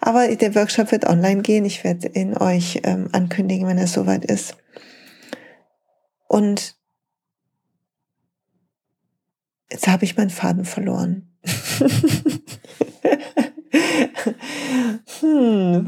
Aber 0.00 0.28
der 0.28 0.54
Workshop 0.54 0.92
wird 0.92 1.04
online 1.04 1.42
gehen. 1.42 1.64
Ich 1.64 1.82
werde 1.82 2.08
ihn 2.14 2.36
euch 2.36 2.80
ähm, 2.84 3.08
ankündigen, 3.10 3.66
wenn 3.66 3.78
es 3.78 3.92
soweit 3.92 4.24
ist. 4.24 4.56
Und 6.28 6.76
jetzt 9.68 9.88
habe 9.88 10.04
ich 10.04 10.16
meinen 10.16 10.30
Faden 10.30 10.64
verloren. 10.64 11.28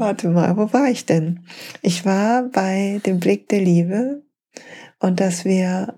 warte 0.01 0.29
mal, 0.29 0.57
wo 0.57 0.73
war 0.73 0.89
ich 0.89 1.05
denn? 1.05 1.45
Ich 1.81 2.05
war 2.05 2.43
bei 2.43 2.99
dem 3.05 3.19
Blick 3.19 3.47
der 3.49 3.61
Liebe 3.61 4.23
und 4.99 5.19
dass 5.19 5.45
wir 5.45 5.95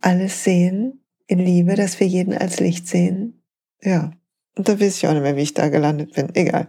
alles 0.00 0.44
sehen 0.44 1.04
in 1.26 1.40
Liebe, 1.40 1.74
dass 1.74 2.00
wir 2.00 2.06
jeden 2.06 2.32
als 2.32 2.60
Licht 2.60 2.86
sehen. 2.86 3.42
Ja, 3.82 4.12
und 4.56 4.68
da 4.68 4.80
weiß 4.80 4.96
ich 4.96 5.06
auch 5.06 5.12
nicht 5.12 5.22
mehr, 5.22 5.36
wie 5.36 5.42
ich 5.42 5.52
da 5.52 5.68
gelandet 5.68 6.14
bin. 6.14 6.34
Egal. 6.34 6.68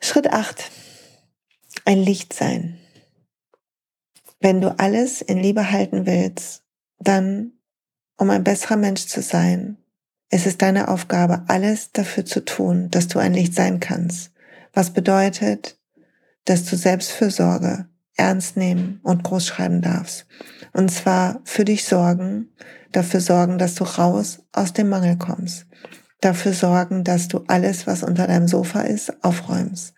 Schritt 0.00 0.32
8. 0.32 0.70
Ein 1.84 1.98
Licht 1.98 2.32
sein. 2.32 2.78
Wenn 4.40 4.60
du 4.60 4.78
alles 4.78 5.20
in 5.20 5.38
Liebe 5.38 5.70
halten 5.70 6.06
willst, 6.06 6.64
dann, 6.98 7.52
um 8.16 8.30
ein 8.30 8.42
besserer 8.44 8.76
Mensch 8.76 9.06
zu 9.06 9.20
sein, 9.20 9.76
es 10.30 10.46
ist 10.46 10.62
deine 10.62 10.88
Aufgabe, 10.88 11.44
alles 11.48 11.92
dafür 11.92 12.24
zu 12.24 12.44
tun, 12.44 12.90
dass 12.90 13.08
du 13.08 13.18
ein 13.18 13.34
Licht 13.34 13.54
sein 13.54 13.80
kannst. 13.80 14.32
Was 14.76 14.90
bedeutet, 14.90 15.78
dass 16.44 16.66
du 16.66 16.76
Selbstfürsorge 16.76 17.86
ernst 18.14 18.58
nehmen 18.58 19.00
und 19.02 19.24
groß 19.24 19.46
schreiben 19.46 19.80
darfst. 19.80 20.26
Und 20.74 20.90
zwar 20.90 21.40
für 21.44 21.64
dich 21.64 21.86
sorgen, 21.86 22.50
dafür 22.92 23.20
sorgen, 23.20 23.56
dass 23.56 23.74
du 23.74 23.84
raus 23.84 24.40
aus 24.52 24.74
dem 24.74 24.90
Mangel 24.90 25.16
kommst. 25.16 25.66
Dafür 26.20 26.52
sorgen, 26.52 27.04
dass 27.04 27.28
du 27.28 27.44
alles, 27.46 27.86
was 27.86 28.02
unter 28.02 28.26
deinem 28.26 28.48
Sofa 28.48 28.82
ist, 28.82 29.24
aufräumst. 29.24 29.94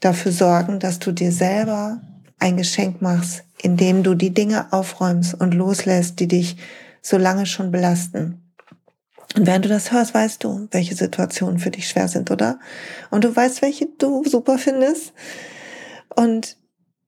Dafür 0.00 0.32
sorgen, 0.32 0.80
dass 0.80 0.98
du 0.98 1.12
dir 1.12 1.32
selber 1.32 2.02
ein 2.38 2.58
Geschenk 2.58 3.00
machst, 3.00 3.44
indem 3.62 4.02
du 4.02 4.14
die 4.14 4.34
Dinge 4.34 4.70
aufräumst 4.70 5.32
und 5.32 5.54
loslässt, 5.54 6.20
die 6.20 6.28
dich 6.28 6.58
so 7.00 7.16
lange 7.16 7.46
schon 7.46 7.70
belasten. 7.70 8.39
Und 9.36 9.46
während 9.46 9.64
du 9.64 9.68
das 9.68 9.92
hörst, 9.92 10.12
weißt 10.12 10.42
du, 10.42 10.68
welche 10.72 10.94
Situationen 10.94 11.58
für 11.58 11.70
dich 11.70 11.88
schwer 11.88 12.08
sind, 12.08 12.30
oder? 12.30 12.58
Und 13.10 13.24
du 13.24 13.34
weißt, 13.34 13.62
welche 13.62 13.86
du 13.86 14.24
super 14.24 14.58
findest. 14.58 15.12
Und 16.14 16.56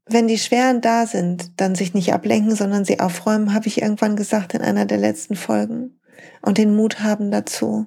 wenn 0.07 0.29
die 0.29 0.39
Schweren 0.39 0.81
da 0.81 1.07
sind, 1.07 1.61
dann 1.61 1.75
sich 1.75 1.95
nicht 1.95 2.13
ablenken, 2.13 2.55
sondern 2.55 2.85
sie 2.85 3.01
aufräumen, 3.01 3.55
habe 3.55 3.67
ich 3.67 3.83
irgendwann 3.83 4.17
gesagt 4.17 4.55
in 4.55 4.63
einer 4.63 4.87
der 4.87 4.99
letzten 4.99 5.35
Folgen. 5.35 5.99
Und 6.43 6.59
den 6.59 6.77
Mut 6.77 7.01
haben 7.01 7.31
dazu. 7.31 7.87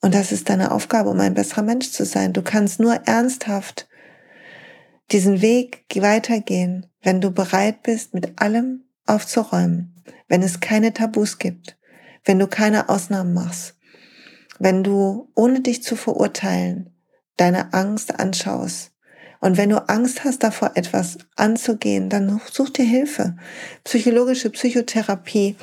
Und 0.00 0.14
das 0.14 0.32
ist 0.32 0.48
deine 0.48 0.70
Aufgabe, 0.70 1.10
um 1.10 1.20
ein 1.20 1.34
besserer 1.34 1.62
Mensch 1.62 1.90
zu 1.90 2.04
sein. 2.04 2.32
Du 2.32 2.42
kannst 2.42 2.80
nur 2.80 2.94
ernsthaft 3.06 3.88
diesen 5.12 5.42
Weg 5.42 5.84
weitergehen, 5.94 6.86
wenn 7.02 7.20
du 7.20 7.30
bereit 7.30 7.82
bist, 7.82 8.14
mit 8.14 8.40
allem 8.40 8.84
aufzuräumen, 9.06 10.02
wenn 10.28 10.42
es 10.42 10.60
keine 10.60 10.92
Tabus 10.92 11.38
gibt, 11.38 11.76
wenn 12.24 12.38
du 12.38 12.46
keine 12.46 12.88
Ausnahmen 12.88 13.34
machst, 13.34 13.74
wenn 14.58 14.82
du, 14.82 15.30
ohne 15.34 15.60
dich 15.60 15.82
zu 15.82 15.96
verurteilen, 15.96 16.90
deine 17.36 17.74
Angst 17.74 18.18
anschaust. 18.18 18.92
Und 19.40 19.58
wenn 19.58 19.70
du 19.70 19.88
Angst 19.88 20.24
hast 20.24 20.42
davor, 20.42 20.72
etwas 20.74 21.18
anzugehen, 21.36 22.08
dann 22.08 22.40
such 22.50 22.70
dir 22.70 22.84
Hilfe. 22.84 23.36
Psychologische 23.84 24.48
Psychotherapie 24.48 25.56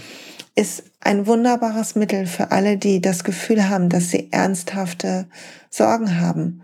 ist 0.56 0.84
ein 1.00 1.26
wunderbares 1.26 1.96
Mittel 1.96 2.28
für 2.28 2.52
alle, 2.52 2.78
die 2.78 3.02
das 3.02 3.24
Gefühl 3.24 3.70
haben, 3.70 3.90
dass 3.90 4.10
sie 4.10 4.32
ernsthafte 4.32 5.28
Sorgen 5.70 6.20
haben. 6.20 6.62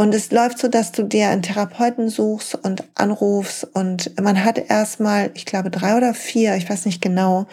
Und 0.00 0.14
es 0.14 0.30
läuft 0.30 0.58
so, 0.58 0.68
dass 0.68 0.92
du 0.92 1.02
dir 1.02 1.28
einen 1.28 1.42
Therapeuten 1.42 2.08
suchst 2.08 2.54
und 2.54 2.84
anrufst 2.94 3.64
und 3.74 4.18
man 4.18 4.42
hat 4.46 4.56
erstmal, 4.56 5.30
ich 5.34 5.44
glaube, 5.44 5.68
drei 5.68 5.94
oder 5.94 6.14
vier, 6.14 6.56
ich 6.56 6.70
weiß 6.70 6.86
nicht 6.86 7.02
genau, 7.02 7.46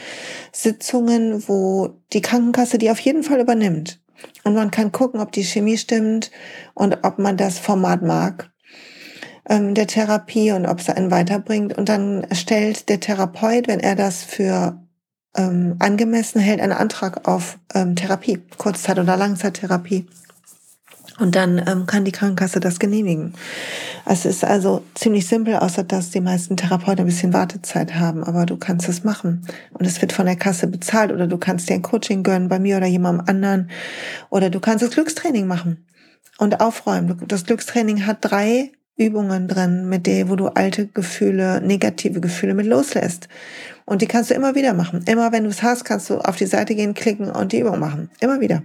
Sitzungen, 0.53 1.45
wo 1.49 1.89
die 2.13 2.21
Krankenkasse 2.21 2.77
die 2.77 2.89
auf 2.89 3.01
jeden 3.01 3.23
Fall 3.23 3.41
übernimmt. 3.41 3.99
Und 4.45 4.53
man 4.53 4.71
kann 4.71 4.93
gucken, 4.93 5.19
ob 5.19 5.33
die 5.33 5.43
Chemie 5.43 5.77
stimmt 5.77 6.31
und 6.73 6.99
ob 7.03 7.19
man 7.19 7.35
das 7.35 7.59
Format 7.59 8.01
mag 8.01 8.49
ähm, 9.49 9.73
der 9.73 9.87
Therapie 9.87 10.53
und 10.53 10.67
ob 10.67 10.79
es 10.79 10.89
einen 10.89 11.11
weiterbringt. 11.11 11.77
Und 11.77 11.89
dann 11.89 12.27
stellt 12.31 12.87
der 12.87 13.01
Therapeut, 13.01 13.67
wenn 13.67 13.81
er 13.81 13.97
das 13.97 14.23
für 14.23 14.81
ähm, 15.35 15.75
angemessen 15.79 16.39
hält, 16.39 16.61
einen 16.61 16.71
Antrag 16.71 17.27
auf 17.27 17.59
ähm, 17.73 17.97
Therapie, 17.97 18.41
Kurzzeit- 18.57 18.99
oder 18.99 19.17
Langzeittherapie. 19.17 20.07
Und 21.19 21.35
dann 21.35 21.61
ähm, 21.67 21.85
kann 21.85 22.05
die 22.05 22.11
Krankenkasse 22.11 22.59
das 22.59 22.79
genehmigen. 22.79 23.33
Es 24.05 24.25
ist 24.25 24.43
also 24.43 24.83
ziemlich 24.93 25.27
simpel, 25.27 25.55
außer 25.55 25.83
dass 25.83 26.11
die 26.11 26.21
meisten 26.21 26.57
Therapeuten 26.57 27.01
ein 27.01 27.07
bisschen 27.07 27.33
Wartezeit 27.33 27.95
haben. 27.95 28.23
Aber 28.23 28.45
du 28.45 28.57
kannst 28.57 28.87
es 28.87 29.03
machen. 29.03 29.45
Und 29.73 29.85
es 29.85 30.01
wird 30.01 30.13
von 30.13 30.25
der 30.25 30.35
Kasse 30.35 30.67
bezahlt. 30.67 31.11
Oder 31.11 31.27
du 31.27 31.37
kannst 31.37 31.69
dir 31.69 31.73
ein 31.73 31.81
Coaching 31.81 32.23
gönnen 32.23 32.49
bei 32.49 32.59
mir 32.59 32.77
oder 32.77 32.87
jemandem 32.87 33.25
anderen. 33.27 33.69
Oder 34.29 34.49
du 34.49 34.59
kannst 34.59 34.83
das 34.83 34.91
Glückstraining 34.91 35.47
machen 35.47 35.85
und 36.37 36.61
aufräumen. 36.61 37.19
Das 37.27 37.45
Glückstraining 37.45 38.05
hat 38.05 38.17
drei 38.21 38.71
Übungen 38.95 39.47
drin, 39.47 39.87
mit 39.89 40.07
der, 40.07 40.29
wo 40.29 40.35
du 40.35 40.47
alte 40.47 40.87
Gefühle, 40.87 41.61
negative 41.61 42.19
Gefühle 42.19 42.55
mit 42.55 42.65
loslässt. 42.65 43.27
Und 43.87 44.01
die 44.01 44.07
kannst 44.07 44.29
du 44.29 44.33
immer 44.33 44.53
wieder 44.53 44.73
machen. 44.73 45.01
Immer 45.07 45.31
wenn 45.31 45.45
du 45.45 45.49
es 45.49 45.63
hast, 45.63 45.85
kannst 45.85 46.09
du 46.09 46.17
auf 46.17 46.35
die 46.35 46.45
Seite 46.45 46.75
gehen, 46.75 46.93
klicken 46.93 47.31
und 47.31 47.53
die 47.53 47.61
Übung 47.61 47.79
machen. 47.79 48.09
Immer 48.19 48.41
wieder. 48.41 48.61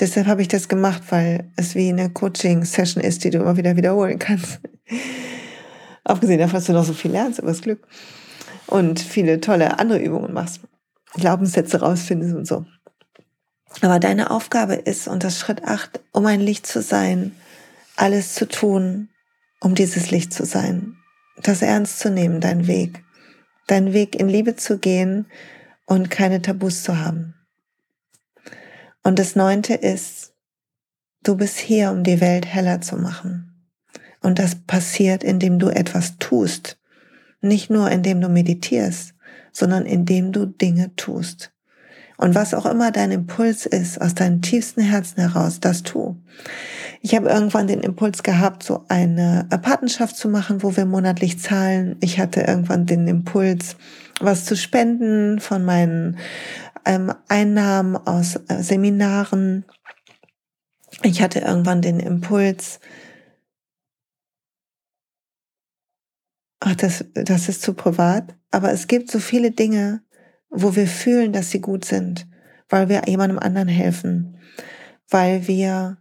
Deshalb 0.00 0.26
habe 0.26 0.40
ich 0.40 0.48
das 0.48 0.68
gemacht, 0.68 1.02
weil 1.10 1.44
es 1.56 1.74
wie 1.74 1.90
eine 1.90 2.08
Coaching-Session 2.08 3.04
ist, 3.04 3.22
die 3.22 3.30
du 3.30 3.38
immer 3.38 3.58
wieder 3.58 3.76
wiederholen 3.76 4.18
kannst. 4.18 4.60
Abgesehen 6.04 6.38
davon, 6.38 6.54
dass 6.54 6.64
du 6.64 6.72
noch 6.72 6.86
so 6.86 6.94
viel 6.94 7.10
lernst 7.10 7.38
über 7.38 7.48
das 7.48 7.60
Glück 7.60 7.86
und 8.66 8.98
viele 8.98 9.42
tolle 9.42 9.78
andere 9.78 9.98
Übungen 9.98 10.32
machst, 10.32 10.60
Glaubenssätze 11.12 11.80
rausfindest 11.80 12.34
und 12.34 12.46
so. 12.46 12.64
Aber 13.82 14.00
deine 14.00 14.30
Aufgabe 14.30 14.74
ist, 14.74 15.06
und 15.06 15.22
das 15.22 15.38
Schritt 15.38 15.64
acht, 15.64 16.00
um 16.12 16.24
ein 16.24 16.40
Licht 16.40 16.66
zu 16.66 16.80
sein, 16.80 17.32
alles 17.94 18.32
zu 18.32 18.48
tun, 18.48 19.10
um 19.60 19.74
dieses 19.74 20.10
Licht 20.10 20.32
zu 20.32 20.46
sein. 20.46 20.96
Das 21.42 21.60
ernst 21.60 21.98
zu 21.98 22.10
nehmen, 22.10 22.40
dein 22.40 22.66
Weg. 22.66 23.02
Deinen 23.66 23.92
Weg 23.92 24.14
in 24.14 24.28
Liebe 24.28 24.56
zu 24.56 24.78
gehen 24.78 25.26
und 25.86 26.10
keine 26.10 26.42
Tabus 26.42 26.82
zu 26.82 26.98
haben. 26.98 27.34
Und 29.02 29.18
das 29.18 29.36
neunte 29.36 29.74
ist, 29.74 30.34
du 31.22 31.36
bist 31.36 31.58
hier, 31.58 31.90
um 31.90 32.02
die 32.02 32.20
Welt 32.20 32.46
heller 32.46 32.80
zu 32.80 32.96
machen. 32.96 33.70
Und 34.20 34.38
das 34.38 34.56
passiert, 34.56 35.22
indem 35.22 35.58
du 35.58 35.68
etwas 35.68 36.18
tust. 36.18 36.78
Nicht 37.40 37.70
nur 37.70 37.90
indem 37.90 38.20
du 38.20 38.28
meditierst, 38.28 39.14
sondern 39.52 39.86
indem 39.86 40.32
du 40.32 40.46
Dinge 40.46 40.94
tust. 40.96 41.52
Und 42.18 42.34
was 42.34 42.54
auch 42.54 42.66
immer 42.66 42.90
dein 42.90 43.10
Impuls 43.10 43.66
ist, 43.66 44.00
aus 44.00 44.14
deinem 44.14 44.40
tiefsten 44.40 44.80
Herzen 44.80 45.20
heraus, 45.20 45.60
das 45.60 45.82
tu. 45.82 46.16
Ich 47.02 47.14
habe 47.14 47.28
irgendwann 47.28 47.66
den 47.66 47.80
Impuls 47.80 48.22
gehabt, 48.22 48.62
so 48.62 48.84
eine 48.88 49.46
Patenschaft 49.62 50.16
zu 50.16 50.28
machen, 50.28 50.62
wo 50.62 50.76
wir 50.76 50.86
monatlich 50.86 51.38
zahlen. 51.38 51.96
Ich 52.00 52.18
hatte 52.18 52.40
irgendwann 52.40 52.86
den 52.86 53.06
Impuls, 53.06 53.76
was 54.20 54.44
zu 54.44 54.56
spenden 54.56 55.40
von 55.40 55.64
meinen 55.64 56.16
ähm, 56.86 57.12
Einnahmen 57.28 57.96
aus 57.96 58.36
äh, 58.48 58.62
Seminaren. 58.62 59.64
Ich 61.02 61.20
hatte 61.20 61.40
irgendwann 61.40 61.82
den 61.82 62.00
Impuls, 62.00 62.80
ach, 66.60 66.76
das, 66.76 67.04
das 67.12 67.48
ist 67.48 67.60
zu 67.60 67.74
privat, 67.74 68.34
aber 68.50 68.72
es 68.72 68.86
gibt 68.86 69.10
so 69.10 69.18
viele 69.18 69.50
Dinge, 69.50 70.02
wo 70.56 70.74
wir 70.74 70.86
fühlen, 70.86 71.32
dass 71.32 71.50
sie 71.50 71.60
gut 71.60 71.84
sind, 71.84 72.26
weil 72.68 72.88
wir 72.88 73.02
jemandem 73.06 73.38
anderen 73.38 73.68
helfen, 73.68 74.38
weil 75.08 75.46
wir 75.46 75.98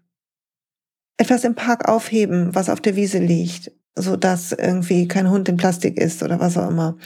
etwas 1.17 1.43
im 1.43 1.55
Park 1.55 1.87
aufheben, 1.87 2.55
was 2.55 2.69
auf 2.69 2.81
der 2.81 2.95
Wiese 2.95 3.19
liegt, 3.19 3.71
so 3.95 4.15
dass 4.15 4.51
irgendwie 4.51 5.07
kein 5.07 5.29
Hund 5.29 5.47
in 5.49 5.57
Plastik 5.57 5.97
ist 5.97 6.23
oder 6.23 6.39
was 6.39 6.57
auch 6.57 6.69
immer. 6.69 6.97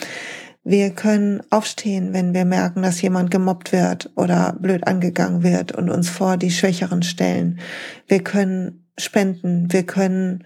Wir 0.64 0.92
können 0.92 1.42
aufstehen, 1.50 2.14
wenn 2.14 2.34
wir 2.34 2.46
merken, 2.46 2.84
dass 2.84 3.02
jemand 3.02 3.32
gemobbt 3.32 3.72
wird 3.72 4.12
oder 4.16 4.56
blöd 4.60 4.86
angegangen 4.86 5.42
wird 5.42 5.72
und 5.72 5.90
uns 5.90 6.10
vor 6.10 6.38
die 6.38 6.52
Schwächeren 6.52 7.02
stellen. 7.02 7.60
Wir 8.08 8.24
können 8.24 8.86
spenden, 8.98 9.72
wir 9.72 9.84
können 9.84 10.44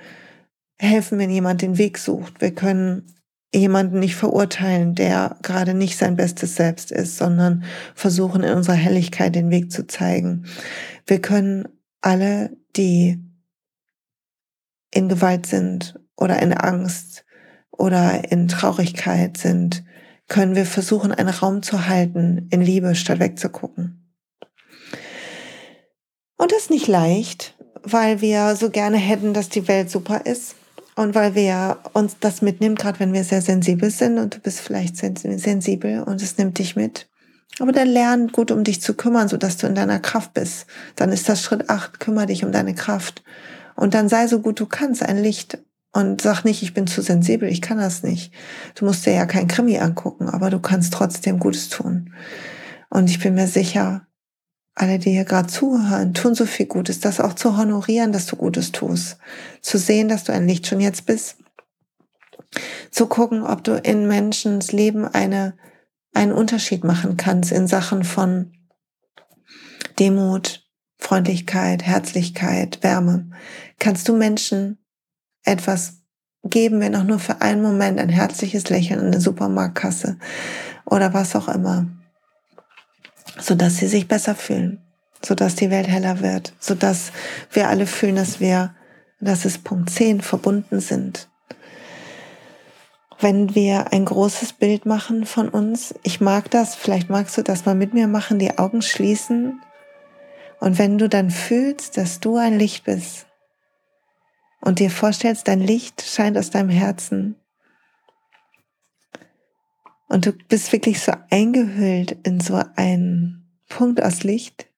helfen, 0.80 1.18
wenn 1.20 1.30
jemand 1.30 1.62
den 1.62 1.78
Weg 1.78 1.98
sucht. 1.98 2.42
Wir 2.42 2.54
können 2.54 3.14
jemanden 3.54 4.00
nicht 4.00 4.16
verurteilen, 4.16 4.96
der 4.96 5.38
gerade 5.44 5.74
nicht 5.74 5.98
sein 5.98 6.16
bestes 6.16 6.56
Selbst 6.56 6.92
ist, 6.92 7.18
sondern 7.18 7.64
versuchen 7.96 8.44
in 8.44 8.54
unserer 8.54 8.76
Helligkeit 8.76 9.36
den 9.36 9.52
Weg 9.52 9.72
zu 9.72 9.86
zeigen. 9.86 10.46
Wir 11.06 11.22
können 11.22 11.68
alle, 12.02 12.58
die 12.76 13.24
in 14.92 15.10
Gewalt 15.10 15.46
sind 15.46 16.00
oder 16.16 16.42
in 16.42 16.54
Angst 16.54 17.26
oder 17.72 18.32
in 18.32 18.48
Traurigkeit 18.48 19.38
sind, 19.38 19.84
können 20.28 20.56
wir 20.56 20.66
versuchen, 20.66 21.12
einen 21.12 21.30
Raum 21.30 21.62
zu 21.62 21.88
halten 21.88 22.48
in 22.52 22.62
Liebe, 22.62 22.96
statt 22.96 23.20
wegzugucken. 23.20 24.16
Und 26.38 26.52
das 26.52 26.64
ist 26.64 26.70
nicht 26.72 26.88
leicht, 26.88 27.56
weil 27.84 28.22
wir 28.22 28.56
so 28.56 28.70
gerne 28.70 28.98
hätten, 28.98 29.34
dass 29.34 29.50
die 29.50 29.68
Welt 29.68 29.90
super 29.90 30.26
ist 30.26 30.56
und 30.96 31.16
weil 31.16 31.36
wir 31.36 31.80
uns 31.94 32.18
das 32.20 32.42
mitnehmen, 32.42 32.76
gerade 32.76 33.00
wenn 33.00 33.14
wir 33.14 33.24
sehr 33.24 33.42
sensibel 33.42 33.90
sind 33.90 34.18
und 34.20 34.36
du 34.36 34.40
bist 34.40 34.60
vielleicht 34.60 34.98
sensibel 34.98 36.04
und 36.04 36.22
es 36.22 36.38
nimmt 36.38 36.60
dich 36.60 36.76
mit. 36.76 37.10
Aber 37.60 37.72
dann 37.72 37.88
lern 37.88 38.28
gut 38.30 38.52
um 38.52 38.64
dich 38.64 38.82
zu 38.82 38.96
kümmern, 38.96 39.28
so 39.28 39.38
dass 39.38 39.58
du 39.58 39.68
in 39.68 39.76
deiner 39.76 40.00
Kraft 40.00 40.34
bist. 40.34 40.66
Dann 40.96 41.12
ist 41.12 41.30
das 41.30 41.42
Schritt 41.42 41.70
acht, 41.70 42.00
kümmere 42.00 42.28
dich 42.28 42.44
um 42.44 42.52
deine 42.52 42.74
Kraft. 42.74 43.24
Und 43.76 43.94
dann 43.94 44.10
sei 44.10 44.28
so 44.28 44.40
gut 44.40 44.60
du 44.60 44.66
kannst, 44.66 45.04
ein 45.04 45.22
Licht. 45.22 45.60
Und 45.92 46.22
sag 46.22 46.44
nicht, 46.44 46.64
ich 46.64 46.74
bin 46.74 46.88
zu 46.88 47.04
sensibel, 47.04 47.48
ich 47.48 47.62
kann 47.62 47.78
das 47.78 48.02
nicht. 48.02 48.34
Du 48.74 48.86
musst 48.86 49.06
dir 49.06 49.14
ja 49.14 49.28
kein 49.28 49.48
Krimi 49.48 49.78
angucken, 49.78 50.28
aber 50.28 50.50
du 50.50 50.60
kannst 50.60 50.94
trotzdem 50.94 51.38
Gutes 51.38 51.70
tun. 51.70 52.14
Und 52.90 53.12
ich 53.12 53.20
bin 53.20 53.36
mir 53.36 53.48
sicher, 53.48 54.08
alle, 54.76 55.00
die 55.00 55.12
hier 55.12 55.26
gerade 55.26 55.48
zuhören, 55.48 56.14
tun 56.14 56.36
so 56.36 56.46
viel 56.46 56.66
Gutes, 56.66 57.00
das 57.00 57.20
auch 57.20 57.34
zu 57.34 57.58
honorieren, 57.58 58.12
dass 58.12 58.26
du 58.26 58.36
Gutes 58.36 58.72
tust, 58.72 59.18
zu 59.62 59.78
sehen, 59.78 60.08
dass 60.08 60.24
du 60.24 60.34
ein 60.34 60.48
Licht 60.48 60.68
schon 60.68 60.80
jetzt 60.80 61.06
bist, 61.06 61.38
zu 62.92 63.08
gucken, 63.08 63.44
ob 63.44 63.64
du 63.64 63.76
in 63.76 64.08
Menschens 64.08 64.72
Leben 64.72 65.06
eine, 65.06 65.56
einen 66.14 66.32
Unterschied 66.32 66.84
machen 66.84 67.18
kannst 67.18 67.52
in 67.52 67.68
Sachen 67.68 68.04
von 68.04 68.54
Demut, 70.00 70.68
Freundlichkeit, 70.98 71.84
Herzlichkeit, 71.84 72.82
Wärme. 72.82 73.30
Kannst 73.78 74.08
du 74.08 74.16
Menschen 74.16 74.80
etwas 75.44 76.02
geben, 76.44 76.80
wenn 76.80 76.96
auch 76.96 77.04
nur 77.04 77.20
für 77.20 77.42
einen 77.42 77.62
Moment 77.62 78.00
ein 78.00 78.10
herzliches 78.10 78.70
Lächeln 78.70 79.00
in 79.02 79.12
der 79.12 79.22
Supermarktkasse 79.22 80.18
oder 80.86 81.14
was 81.14 81.36
auch 81.36 81.48
immer 81.48 81.88
sodass 83.40 83.78
sie 83.78 83.88
sich 83.88 84.08
besser 84.08 84.36
fühlen, 84.36 84.82
sodass 85.24 85.56
die 85.56 85.70
Welt 85.70 85.88
heller 85.88 86.22
wird, 86.22 86.54
sodass 86.60 87.12
wir 87.52 87.70
alle 87.70 87.86
fühlen, 87.86 88.16
dass 88.16 88.40
wir, 88.40 88.76
das 89.20 89.46
ist 89.46 89.64
Punkt 89.64 89.90
10, 89.90 90.22
verbunden 90.22 90.80
sind. 90.80 91.30
Wenn 93.20 93.56
wir 93.56 93.94
ein 93.94 94.06
großes 94.06 94.54
Bild 94.54 94.86
machen 94.86 95.26
von 95.26 95.48
uns, 95.48 95.96
ich 96.04 96.20
mag 96.20 96.52
das, 96.52 96.76
vielleicht 96.76 97.10
magst 97.10 97.38
du 97.38 97.42
das 97.42 97.66
mal 97.66 97.76
mit 97.76 97.94
mir 97.94 98.08
machen, 98.08 98.40
die 98.40 98.58
Augen 98.58 98.82
schließen 98.82 99.62
und 100.60 100.78
wenn 100.78 100.98
du 100.98 101.10
dann 101.10 101.32
fühlst, 101.32 101.98
dass 101.98 102.20
du 102.20 102.38
ein 102.38 102.58
Licht 102.58 102.84
bist 102.84 103.28
und 104.62 104.80
dir 104.80 104.90
vorstellst, 104.90 105.48
dein 105.48 105.60
Licht 105.60 106.02
scheint 106.02 106.38
aus 106.38 106.50
deinem 106.50 106.70
Herzen 106.70 107.36
und 110.14 110.28
du 110.28 110.32
bist 110.32 110.72
wirklich 110.72 111.00
so 111.00 111.12
eingehüllt 111.32 112.12
in 112.22 112.40
so 112.40 112.62
einen 112.76 113.50
Punkt 113.68 114.00
aus 114.00 114.24
Licht, 114.24 114.70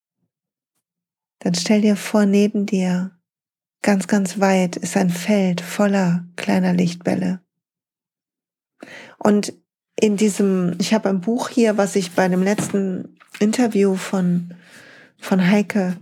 dann 1.40 1.54
stell 1.56 1.82
dir 1.82 1.98
vor, 1.98 2.26
neben 2.26 2.66
dir, 2.66 3.12
ganz, 3.82 4.08
ganz 4.08 4.40
weit, 4.40 4.78
ist 4.78 4.96
ein 4.96 5.10
Feld 5.10 5.60
voller 5.60 6.26
kleiner 6.38 6.72
Lichtbälle. 6.72 7.42
Und 9.18 9.52
in 10.00 10.16
diesem, 10.16 10.78
ich 10.80 10.94
habe 10.94 11.10
ein 11.10 11.20
Buch 11.20 11.50
hier, 11.50 11.76
was 11.76 11.98
ich 11.98 12.14
bei 12.14 12.30
dem 12.30 12.42
letzten 12.42 13.18
Interview 13.40 13.96
von, 13.96 14.54
von 15.18 15.46
Heike 15.46 15.98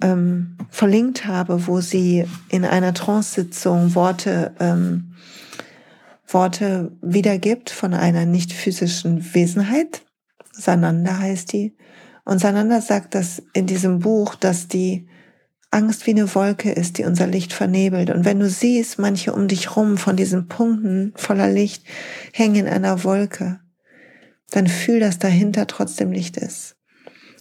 ähm, 0.00 0.56
verlinkt 0.70 1.26
habe, 1.26 1.66
wo 1.66 1.82
sie 1.82 2.24
in 2.48 2.64
einer 2.64 2.94
Trance-Sitzung 2.94 3.94
Worte 3.94 4.54
ähm, 4.58 5.11
Worte 6.32 6.92
wiedergibt 7.02 7.70
von 7.70 7.94
einer 7.94 8.26
nicht 8.26 8.52
physischen 8.52 9.34
Wesenheit. 9.34 10.02
Sananda 10.52 11.18
heißt 11.18 11.52
die. 11.52 11.76
Und 12.24 12.38
Sananda 12.38 12.80
sagt 12.80 13.14
dass 13.14 13.42
in 13.52 13.66
diesem 13.66 13.98
Buch, 13.98 14.34
dass 14.34 14.68
die 14.68 15.08
Angst 15.70 16.06
wie 16.06 16.10
eine 16.10 16.32
Wolke 16.34 16.70
ist, 16.70 16.98
die 16.98 17.04
unser 17.04 17.26
Licht 17.26 17.52
vernebelt. 17.52 18.10
Und 18.10 18.24
wenn 18.24 18.38
du 18.38 18.48
siehst, 18.48 18.98
manche 18.98 19.32
um 19.32 19.48
dich 19.48 19.74
rum 19.74 19.96
von 19.96 20.16
diesen 20.16 20.46
Punkten 20.46 21.12
voller 21.16 21.48
Licht 21.48 21.84
hängen 22.32 22.66
in 22.66 22.68
einer 22.68 23.04
Wolke, 23.04 23.60
dann 24.50 24.66
fühl, 24.66 25.00
dass 25.00 25.18
dahinter 25.18 25.66
trotzdem 25.66 26.12
Licht 26.12 26.36
ist. 26.36 26.76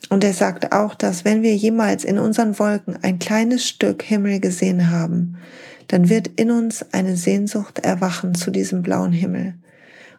Und 0.10 0.24
er 0.24 0.34
sagt 0.34 0.72
auch, 0.72 0.96
dass 0.96 1.26
wenn 1.26 1.44
wir 1.44 1.56
jemals 1.56 2.04
in 2.04 2.18
unseren 2.18 2.58
Wolken 2.58 2.98
ein 3.02 3.20
kleines 3.20 3.68
Stück 3.68 4.02
Himmel 4.02 4.40
gesehen 4.40 4.90
haben, 4.90 5.38
dann 5.88 6.10
wird 6.10 6.28
in 6.28 6.52
uns 6.52 6.86
eine 6.92 7.16
Sehnsucht 7.16 7.80
erwachen 7.80 8.36
zu 8.36 8.52
diesem 8.52 8.82
blauen 8.82 9.12
Himmel. 9.12 9.56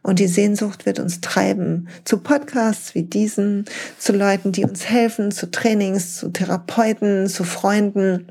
Und 0.03 0.19
die 0.19 0.27
Sehnsucht 0.27 0.85
wird 0.85 0.99
uns 0.99 1.21
treiben 1.21 1.89
zu 2.05 2.19
Podcasts 2.19 2.95
wie 2.95 3.05
diesen, 3.05 3.67
zu 3.99 4.13
Leuten, 4.13 4.51
die 4.51 4.65
uns 4.65 4.89
helfen, 4.89 5.31
zu 5.31 5.51
Trainings, 5.51 6.17
zu 6.17 6.31
Therapeuten, 6.31 7.29
zu 7.29 7.45
Freunden. 7.45 8.27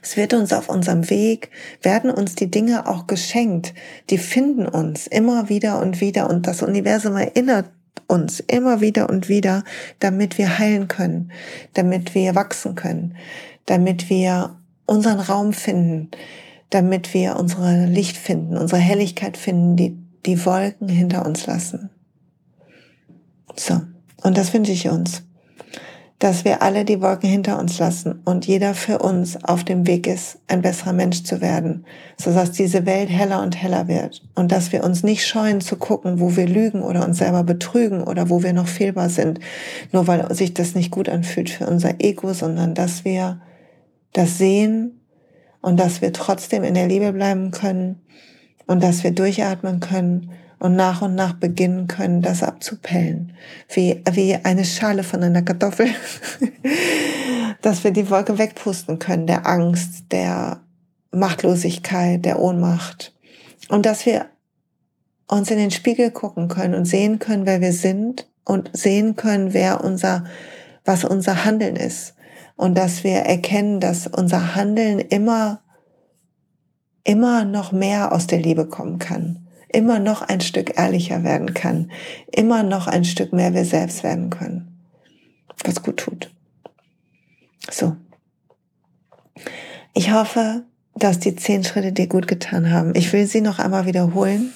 Es 0.00 0.16
wird 0.16 0.32
uns 0.32 0.52
auf 0.52 0.68
unserem 0.68 1.10
Weg, 1.10 1.50
werden 1.82 2.10
uns 2.10 2.36
die 2.36 2.50
Dinge 2.50 2.86
auch 2.88 3.08
geschenkt. 3.08 3.74
Die 4.10 4.18
finden 4.18 4.66
uns 4.66 5.08
immer 5.08 5.48
wieder 5.48 5.80
und 5.80 6.00
wieder 6.00 6.30
und 6.30 6.46
das 6.46 6.62
Universum 6.62 7.16
erinnert 7.16 7.66
uns 8.06 8.40
immer 8.40 8.80
wieder 8.80 9.08
und 9.08 9.28
wieder, 9.28 9.64
damit 9.98 10.38
wir 10.38 10.58
heilen 10.58 10.88
können, 10.88 11.32
damit 11.74 12.14
wir 12.14 12.34
wachsen 12.34 12.74
können, 12.74 13.16
damit 13.66 14.10
wir 14.10 14.59
unseren 14.90 15.20
Raum 15.20 15.52
finden, 15.52 16.08
damit 16.68 17.14
wir 17.14 17.36
unsere 17.36 17.86
Licht 17.86 18.16
finden, 18.16 18.56
unsere 18.56 18.80
Helligkeit 18.80 19.36
finden, 19.36 19.76
die 19.76 19.96
die 20.26 20.44
Wolken 20.44 20.88
hinter 20.88 21.24
uns 21.24 21.46
lassen. 21.46 21.90
So, 23.54 23.80
und 24.22 24.36
das 24.36 24.52
wünsche 24.52 24.72
ich 24.72 24.88
uns, 24.88 25.22
dass 26.18 26.44
wir 26.44 26.60
alle 26.60 26.84
die 26.84 27.00
Wolken 27.00 27.30
hinter 27.30 27.60
uns 27.60 27.78
lassen 27.78 28.20
und 28.24 28.46
jeder 28.46 28.74
für 28.74 28.98
uns 28.98 29.42
auf 29.44 29.62
dem 29.62 29.86
Weg 29.86 30.08
ist, 30.08 30.38
ein 30.48 30.60
besserer 30.60 30.92
Mensch 30.92 31.22
zu 31.22 31.40
werden, 31.40 31.86
so 32.18 32.34
dass 32.34 32.50
diese 32.50 32.84
Welt 32.84 33.08
heller 33.08 33.42
und 33.42 33.56
heller 33.56 33.86
wird 33.86 34.22
und 34.34 34.50
dass 34.50 34.72
wir 34.72 34.82
uns 34.82 35.04
nicht 35.04 35.24
scheuen 35.24 35.60
zu 35.60 35.76
gucken, 35.76 36.18
wo 36.18 36.36
wir 36.36 36.48
lügen 36.48 36.82
oder 36.82 37.06
uns 37.06 37.18
selber 37.18 37.44
betrügen 37.44 38.02
oder 38.02 38.28
wo 38.28 38.42
wir 38.42 38.52
noch 38.52 38.68
fehlbar 38.68 39.08
sind, 39.08 39.38
nur 39.92 40.08
weil 40.08 40.34
sich 40.34 40.52
das 40.52 40.74
nicht 40.74 40.90
gut 40.90 41.08
anfühlt 41.08 41.48
für 41.48 41.66
unser 41.66 42.00
Ego, 42.00 42.34
sondern 42.34 42.74
dass 42.74 43.04
wir 43.04 43.40
das 44.12 44.38
sehen 44.38 45.00
und 45.60 45.78
dass 45.78 46.00
wir 46.00 46.12
trotzdem 46.12 46.64
in 46.64 46.74
der 46.74 46.88
Liebe 46.88 47.12
bleiben 47.12 47.50
können 47.50 48.00
und 48.66 48.82
dass 48.82 49.04
wir 49.04 49.10
durchatmen 49.12 49.80
können 49.80 50.30
und 50.58 50.76
nach 50.76 51.02
und 51.02 51.14
nach 51.14 51.34
beginnen 51.34 51.88
können, 51.88 52.22
das 52.22 52.42
abzupellen. 52.42 53.32
Wie, 53.68 54.02
wie 54.12 54.34
eine 54.36 54.64
Schale 54.64 55.02
von 55.02 55.22
einer 55.22 55.42
Kartoffel. 55.42 55.88
dass 57.62 57.84
wir 57.84 57.90
die 57.90 58.10
Wolke 58.10 58.38
wegpusten 58.38 58.98
können, 58.98 59.26
der 59.26 59.46
Angst, 59.46 60.04
der 60.10 60.60
Machtlosigkeit, 61.12 62.24
der 62.24 62.38
Ohnmacht. 62.38 63.14
Und 63.68 63.86
dass 63.86 64.06
wir 64.06 64.26
uns 65.28 65.50
in 65.50 65.58
den 65.58 65.70
Spiegel 65.70 66.10
gucken 66.10 66.48
können 66.48 66.74
und 66.74 66.86
sehen 66.86 67.18
können, 67.18 67.46
wer 67.46 67.60
wir 67.60 67.72
sind 67.72 68.28
und 68.44 68.70
sehen 68.72 69.16
können, 69.16 69.52
wer 69.52 69.84
unser, 69.84 70.24
was 70.84 71.04
unser 71.04 71.44
Handeln 71.44 71.76
ist. 71.76 72.14
Und 72.60 72.76
dass 72.76 73.04
wir 73.04 73.20
erkennen, 73.20 73.80
dass 73.80 74.06
unser 74.06 74.54
Handeln 74.54 74.98
immer 74.98 75.62
immer 77.04 77.46
noch 77.46 77.72
mehr 77.72 78.12
aus 78.12 78.26
der 78.26 78.38
Liebe 78.38 78.66
kommen 78.66 78.98
kann, 78.98 79.48
immer 79.68 79.98
noch 79.98 80.20
ein 80.20 80.42
Stück 80.42 80.78
ehrlicher 80.78 81.24
werden 81.24 81.54
kann, 81.54 81.90
immer 82.30 82.62
noch 82.62 82.86
ein 82.86 83.04
Stück 83.04 83.32
mehr 83.32 83.54
wir 83.54 83.64
selbst 83.64 84.02
werden 84.02 84.28
können, 84.28 84.78
was 85.64 85.82
gut 85.82 85.96
tut. 85.96 86.30
So. 87.70 87.96
Ich 89.94 90.12
hoffe, 90.12 90.64
dass 90.94 91.18
die 91.18 91.36
zehn 91.36 91.64
Schritte 91.64 91.92
dir 91.92 92.08
gut 92.08 92.28
getan 92.28 92.70
haben. 92.70 92.94
Ich 92.94 93.10
will 93.14 93.26
sie 93.26 93.40
noch 93.40 93.58
einmal 93.58 93.86
wiederholen, 93.86 94.52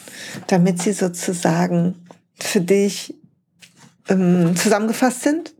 damit 0.48 0.82
sie 0.82 0.92
sozusagen 0.92 2.06
für 2.34 2.60
dich 2.60 3.14
ähm, 4.10 4.54
zusammengefasst 4.56 5.22
sind. 5.22 5.54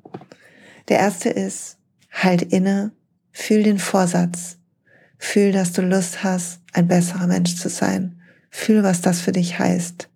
Der 0.88 0.98
erste 0.98 1.30
ist, 1.30 1.78
halt 2.14 2.42
inne, 2.42 2.92
fühl 3.32 3.62
den 3.62 3.78
Vorsatz, 3.78 4.58
Fühl, 5.24 5.52
dass 5.52 5.72
du 5.72 5.80
Lust 5.80 6.22
hast, 6.22 6.60
ein 6.74 6.86
besserer 6.86 7.26
Mensch 7.26 7.56
zu 7.56 7.70
sein. 7.70 8.20
Fühl, 8.50 8.82
was 8.82 9.00
das 9.00 9.20
für 9.22 9.32
dich 9.32 9.58
heißt. 9.58 10.10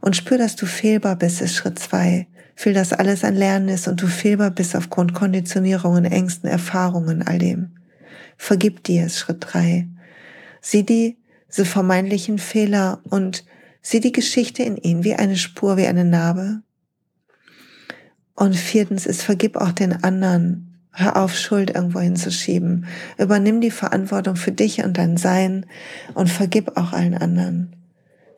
Und 0.00 0.14
spür, 0.14 0.38
dass 0.38 0.54
du 0.54 0.66
fehlbar 0.66 1.16
bist, 1.16 1.40
ist 1.40 1.56
Schritt 1.56 1.80
zwei. 1.80 2.28
Fühl, 2.54 2.72
dass 2.72 2.92
alles 2.92 3.24
ein 3.24 3.34
Lernen 3.34 3.68
ist 3.68 3.88
und 3.88 4.00
du 4.00 4.06
fehlbar 4.06 4.52
bist 4.52 4.76
aufgrund 4.76 5.14
Konditionierungen, 5.14 6.04
Ängsten, 6.04 6.48
Erfahrungen, 6.48 7.26
all 7.26 7.38
dem. 7.38 7.76
Vergib 8.38 8.84
dir, 8.84 9.06
ist 9.06 9.18
Schritt 9.18 9.38
drei. 9.40 9.88
Sieh 10.60 10.84
die, 10.84 11.18
diese 11.50 11.64
vermeintlichen 11.64 12.38
Fehler 12.38 13.00
und 13.02 13.44
sieh 13.82 14.00
die 14.00 14.12
Geschichte 14.12 14.62
in 14.62 14.76
ihnen 14.76 15.02
wie 15.02 15.14
eine 15.14 15.36
Spur, 15.36 15.76
wie 15.76 15.86
eine 15.86 16.04
Narbe. 16.04 16.62
Und 18.34 18.54
viertens 18.54 19.06
ist, 19.06 19.22
vergib 19.22 19.56
auch 19.56 19.72
den 19.72 20.04
anderen, 20.04 20.65
Hör 20.98 21.16
auf, 21.16 21.36
Schuld 21.36 21.74
irgendwo 21.74 22.00
hinzuschieben. 22.00 22.86
Übernimm 23.18 23.60
die 23.60 23.70
Verantwortung 23.70 24.34
für 24.36 24.50
dich 24.50 24.82
und 24.82 24.96
dein 24.96 25.18
Sein 25.18 25.66
und 26.14 26.30
vergib 26.30 26.78
auch 26.78 26.94
allen 26.94 27.14
anderen. 27.14 27.76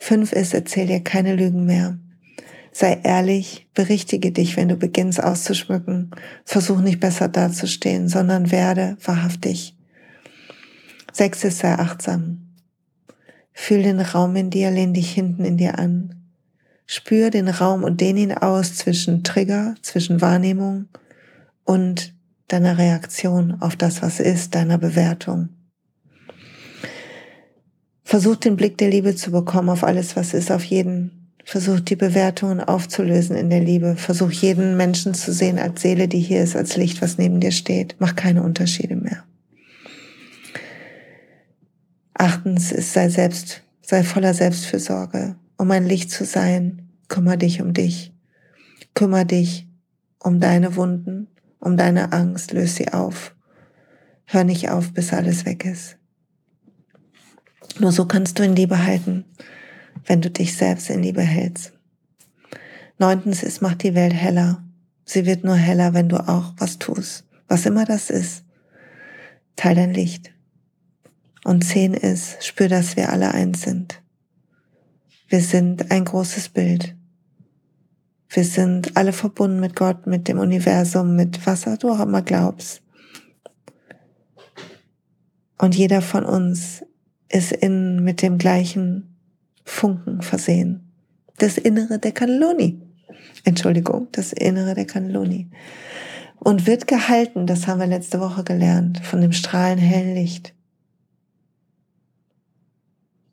Fünf 0.00 0.32
ist, 0.32 0.54
erzähl 0.54 0.88
dir 0.88 1.00
keine 1.00 1.36
Lügen 1.36 1.66
mehr. 1.66 1.98
Sei 2.72 2.98
ehrlich, 3.04 3.68
berichtige 3.74 4.32
dich, 4.32 4.56
wenn 4.56 4.68
du 4.68 4.74
beginnst 4.74 5.22
auszuschmücken. 5.22 6.10
Versuch 6.44 6.80
nicht 6.80 6.98
besser 6.98 7.28
dazustehen, 7.28 8.08
sondern 8.08 8.50
werde 8.50 8.96
wahrhaftig. 9.04 9.76
Sechs 11.12 11.44
ist, 11.44 11.58
sei 11.58 11.74
achtsam. 11.74 12.56
Fühl 13.52 13.84
den 13.84 14.00
Raum 14.00 14.34
in 14.34 14.50
dir, 14.50 14.72
lehn 14.72 14.94
dich 14.94 15.12
hinten 15.12 15.44
in 15.44 15.58
dir 15.58 15.78
an. 15.78 16.24
Spür 16.86 17.30
den 17.30 17.48
Raum 17.48 17.84
und 17.84 18.00
dehn 18.00 18.16
ihn 18.16 18.32
aus 18.32 18.74
zwischen 18.74 19.22
Trigger, 19.22 19.76
zwischen 19.82 20.20
Wahrnehmung 20.20 20.86
und 21.64 22.17
deiner 22.48 22.78
Reaktion 22.78 23.60
auf 23.60 23.76
das, 23.76 24.02
was 24.02 24.20
ist, 24.20 24.54
deiner 24.54 24.78
Bewertung. 24.78 25.50
Versuch 28.02 28.36
den 28.36 28.56
Blick 28.56 28.78
der 28.78 28.88
Liebe 28.88 29.14
zu 29.14 29.30
bekommen 29.30 29.68
auf 29.68 29.84
alles, 29.84 30.16
was 30.16 30.32
ist, 30.32 30.50
auf 30.50 30.64
jeden. 30.64 31.30
Versuch 31.44 31.80
die 31.80 31.96
Bewertungen 31.96 32.60
aufzulösen 32.60 33.36
in 33.36 33.50
der 33.50 33.60
Liebe. 33.60 33.96
Versuch 33.96 34.30
jeden 34.30 34.76
Menschen 34.76 35.14
zu 35.14 35.32
sehen 35.32 35.58
als 35.58 35.82
Seele, 35.82 36.08
die 36.08 36.20
hier 36.20 36.42
ist, 36.42 36.56
als 36.56 36.76
Licht, 36.76 37.02
was 37.02 37.18
neben 37.18 37.40
dir 37.40 37.52
steht. 37.52 37.96
Mach 37.98 38.16
keine 38.16 38.42
Unterschiede 38.42 38.96
mehr. 38.96 39.24
Achtens 42.14 42.72
ist, 42.72 42.94
sei 42.94 43.10
selbst, 43.10 43.62
sei 43.82 44.02
voller 44.02 44.34
Selbstfürsorge. 44.34 45.36
Um 45.56 45.70
ein 45.70 45.86
Licht 45.86 46.10
zu 46.10 46.24
sein, 46.24 46.88
kümmer 47.08 47.36
dich 47.36 47.60
um 47.60 47.74
dich. 47.74 48.12
Kümmer 48.94 49.24
dich 49.24 49.66
um 50.18 50.40
deine 50.40 50.76
Wunden, 50.76 51.28
um 51.60 51.76
deine 51.76 52.12
Angst, 52.12 52.52
löse 52.52 52.74
sie 52.74 52.92
auf. 52.92 53.34
Hör 54.24 54.44
nicht 54.44 54.70
auf, 54.70 54.92
bis 54.92 55.12
alles 55.12 55.44
weg 55.44 55.64
ist. 55.64 55.96
Nur 57.78 57.92
so 57.92 58.06
kannst 58.06 58.38
du 58.38 58.42
in 58.42 58.56
Liebe 58.56 58.84
halten, 58.84 59.24
wenn 60.06 60.20
du 60.20 60.30
dich 60.30 60.56
selbst 60.56 60.90
in 60.90 61.02
Liebe 61.02 61.22
hältst. 61.22 61.72
Neuntens 62.98 63.42
ist, 63.42 63.62
mach 63.62 63.74
die 63.74 63.94
Welt 63.94 64.12
heller. 64.12 64.62
Sie 65.04 65.24
wird 65.24 65.44
nur 65.44 65.54
heller, 65.54 65.94
wenn 65.94 66.08
du 66.08 66.16
auch 66.16 66.52
was 66.58 66.78
tust. 66.78 67.24
Was 67.46 67.64
immer 67.64 67.84
das 67.84 68.10
ist. 68.10 68.44
Teil 69.56 69.76
dein 69.76 69.94
Licht. 69.94 70.32
Und 71.44 71.62
zehn 71.64 71.94
ist, 71.94 72.44
spür, 72.44 72.68
dass 72.68 72.96
wir 72.96 73.10
alle 73.10 73.32
eins 73.32 73.62
sind. 73.62 74.02
Wir 75.28 75.40
sind 75.40 75.90
ein 75.90 76.04
großes 76.04 76.50
Bild. 76.50 76.94
Wir 78.30 78.44
sind 78.44 78.96
alle 78.96 79.12
verbunden 79.12 79.58
mit 79.58 79.74
Gott, 79.74 80.06
mit 80.06 80.28
dem 80.28 80.38
Universum, 80.38 81.16
mit 81.16 81.46
was 81.46 81.62
du 81.62 81.90
auch 81.90 82.00
immer 82.00 82.22
glaubst. 82.22 82.82
Und 85.56 85.74
jeder 85.74 86.02
von 86.02 86.24
uns 86.24 86.84
ist 87.30 87.52
in, 87.52 88.04
mit 88.04 88.22
dem 88.22 88.38
gleichen 88.38 89.16
Funken 89.64 90.22
versehen. 90.22 90.92
Das 91.38 91.56
Innere 91.56 91.98
der 91.98 92.12
Cannelloni. 92.12 92.80
Entschuldigung, 93.44 94.08
das 94.12 94.32
Innere 94.32 94.74
der 94.74 94.86
Cannelloni. 94.86 95.50
Und 96.38 96.66
wird 96.66 96.86
gehalten, 96.86 97.46
das 97.46 97.66
haben 97.66 97.80
wir 97.80 97.86
letzte 97.86 98.20
Woche 98.20 98.44
gelernt, 98.44 99.04
von 99.04 99.20
dem 99.20 99.32
strahlenden 99.32 99.86
hellen 99.86 100.14
Licht. 100.14 100.54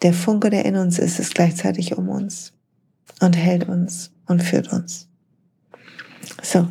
Der 0.01 0.13
Funke, 0.13 0.49
der 0.49 0.65
in 0.65 0.75
uns 0.75 0.99
ist, 0.99 1.19
ist 1.19 1.35
gleichzeitig 1.35 1.97
um 1.97 2.09
uns 2.09 2.53
und 3.21 3.37
hält 3.37 3.67
uns 3.67 4.14
und 4.27 4.43
führt 4.43 4.71
uns. 4.71 5.07
So. 6.41 6.67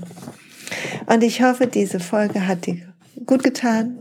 Und 1.06 1.22
ich 1.22 1.42
hoffe, 1.42 1.66
diese 1.66 2.00
Folge 2.00 2.46
hat 2.46 2.66
dir 2.66 2.78
gut 3.26 3.42
getan. 3.42 3.98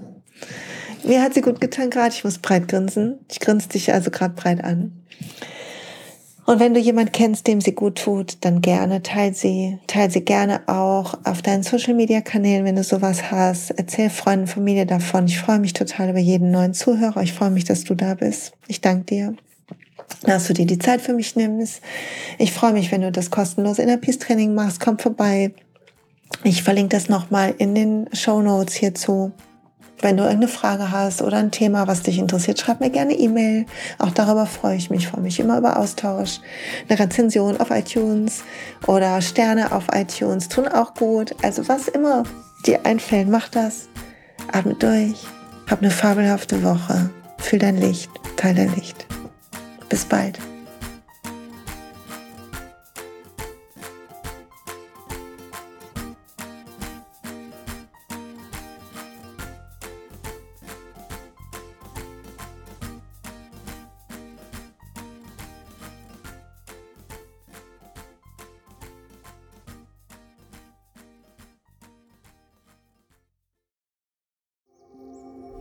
Mir 1.04 1.22
hat 1.22 1.34
sie 1.34 1.42
gut 1.42 1.60
getan 1.60 1.89
gerade. 1.89 2.13
Ich 2.13 2.24
muss 2.24 2.38
breit 2.38 2.68
grinsen. 2.68 3.20
Ich 3.30 3.39
grinse 3.39 3.70
dich 3.70 3.94
also 3.94 4.10
gerade 4.10 4.36
breit 4.36 4.63
an. 4.63 5.04
Und 6.46 6.60
wenn 6.60 6.74
du 6.74 6.80
jemand 6.80 7.13
kennst, 7.13 7.48
dem 7.48 7.62
sie 7.62 7.74
gut 7.74 8.00
tut, 8.00 8.38
dann 8.42 8.60
gerne 8.60 9.02
teil 9.02 9.34
sie, 9.34 9.80
teil 9.88 10.12
sie 10.12 10.26
gerne 10.26 10.62
auch 10.68 11.18
auf 11.24 11.42
deinen 11.42 11.63
Social 11.63 11.94
Media 11.94 12.20
Kanälen, 12.20 12.66
wenn 12.66 12.76
du 12.76 12.84
sowas 12.84 13.32
hast. 13.32 13.72
Erzähl 13.72 14.10
Freunden, 14.10 14.48
Familie 14.48 14.86
davon. 14.86 15.26
Ich 15.26 15.39
freue 15.39 15.60
mich 15.60 15.72
total 15.72 16.10
über 16.10 16.20
jeden 16.20 16.52
neuen 16.52 16.74
Zuhörer. 16.74 17.22
Ich 17.22 17.32
freue 17.32 17.52
mich, 17.52 17.63
dass 17.63 17.86
du 17.86 17.96
da 17.96 18.16
bist. 18.16 18.54
Ich 18.68 18.82
danke 18.82 19.06
dir 19.06 19.36
dass 20.21 20.47
du 20.47 20.54
dir 20.54 20.65
die 20.65 20.80
Zeit 20.80 21.02
für 21.02 21.13
mich 21.13 21.36
nimmst. 21.36 21.82
Ich 22.38 22.54
freue 22.54 22.73
mich, 22.73 22.91
wenn 22.91 23.02
du 23.02 23.12
das 23.12 23.32
kostenlose 23.32 23.82
Inner 23.82 23.97
Peace 23.97 24.19
Training 24.19 24.54
machst. 24.54 24.80
Komm 24.80 24.99
vorbei. 24.99 25.54
Ich 26.43 26.64
verlinke 26.64 26.95
das 26.95 27.09
nochmal 27.09 27.53
in 27.57 27.76
den 27.76 28.09
Show 28.14 28.41
Notes 28.41 28.74
hierzu. 28.74 29.32
Wenn 30.03 30.18
du 30.18 30.24
irgendeine 30.24 30.49
Frage 30.49 30.91
hast 30.91 31.22
oder 31.22 31.38
ein 31.38 31.51
Thema, 31.51 31.88
was 31.88 32.01
dich 32.01 32.20
interessiert, 32.20 32.59
schreib 32.59 32.82
mir 32.82 32.89
gerne 32.89 33.14
E-Mail. 33.14 33.66
Auch 33.99 34.11
darüber 34.11 34.45
freue 34.45 34.76
ich 34.76 34.89
mich. 34.89 35.03
Ich 35.03 35.07
freue 35.07 35.22
mich 35.22 35.39
immer 35.39 35.57
über 35.57 35.80
Austausch. 35.80 36.41
Eine 36.89 36.99
Rezension 36.99 37.57
auf 37.61 37.70
iTunes 37.70 38.43
oder 38.86 39.22
Sterne 39.22 39.72
auf 39.72 39.86
iTunes 39.93 40.49
tun 40.49 40.68
auch 40.68 40.93
gut. 40.93 41.34
Also 41.41 41.70
was 41.70 41.88
immer 41.88 42.24
dir 42.66 42.86
einfällt, 42.86 43.30
mach 43.30 43.47
das. 43.47 43.88
Atme 44.51 44.74
durch. 44.74 45.26
Hab 45.70 45.80
eine 45.80 45.91
fabelhafte 45.91 46.61
Woche. 46.64 47.09
Fühl 47.38 47.59
dein 47.59 47.78
Licht. 47.78 48.09
Teil 48.36 48.55
dein 48.55 48.76
Licht. 48.76 49.07
Bis 49.94 50.06
bald. 50.06 50.39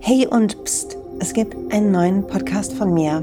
Hey 0.01 0.27
und 0.27 0.65
Psst, 0.65 0.97
es 1.21 1.35
gibt 1.35 1.55
einen 1.71 1.93
neuen 1.93 2.27
Podcast 2.27 2.73
von 2.73 2.95
mir 2.95 3.23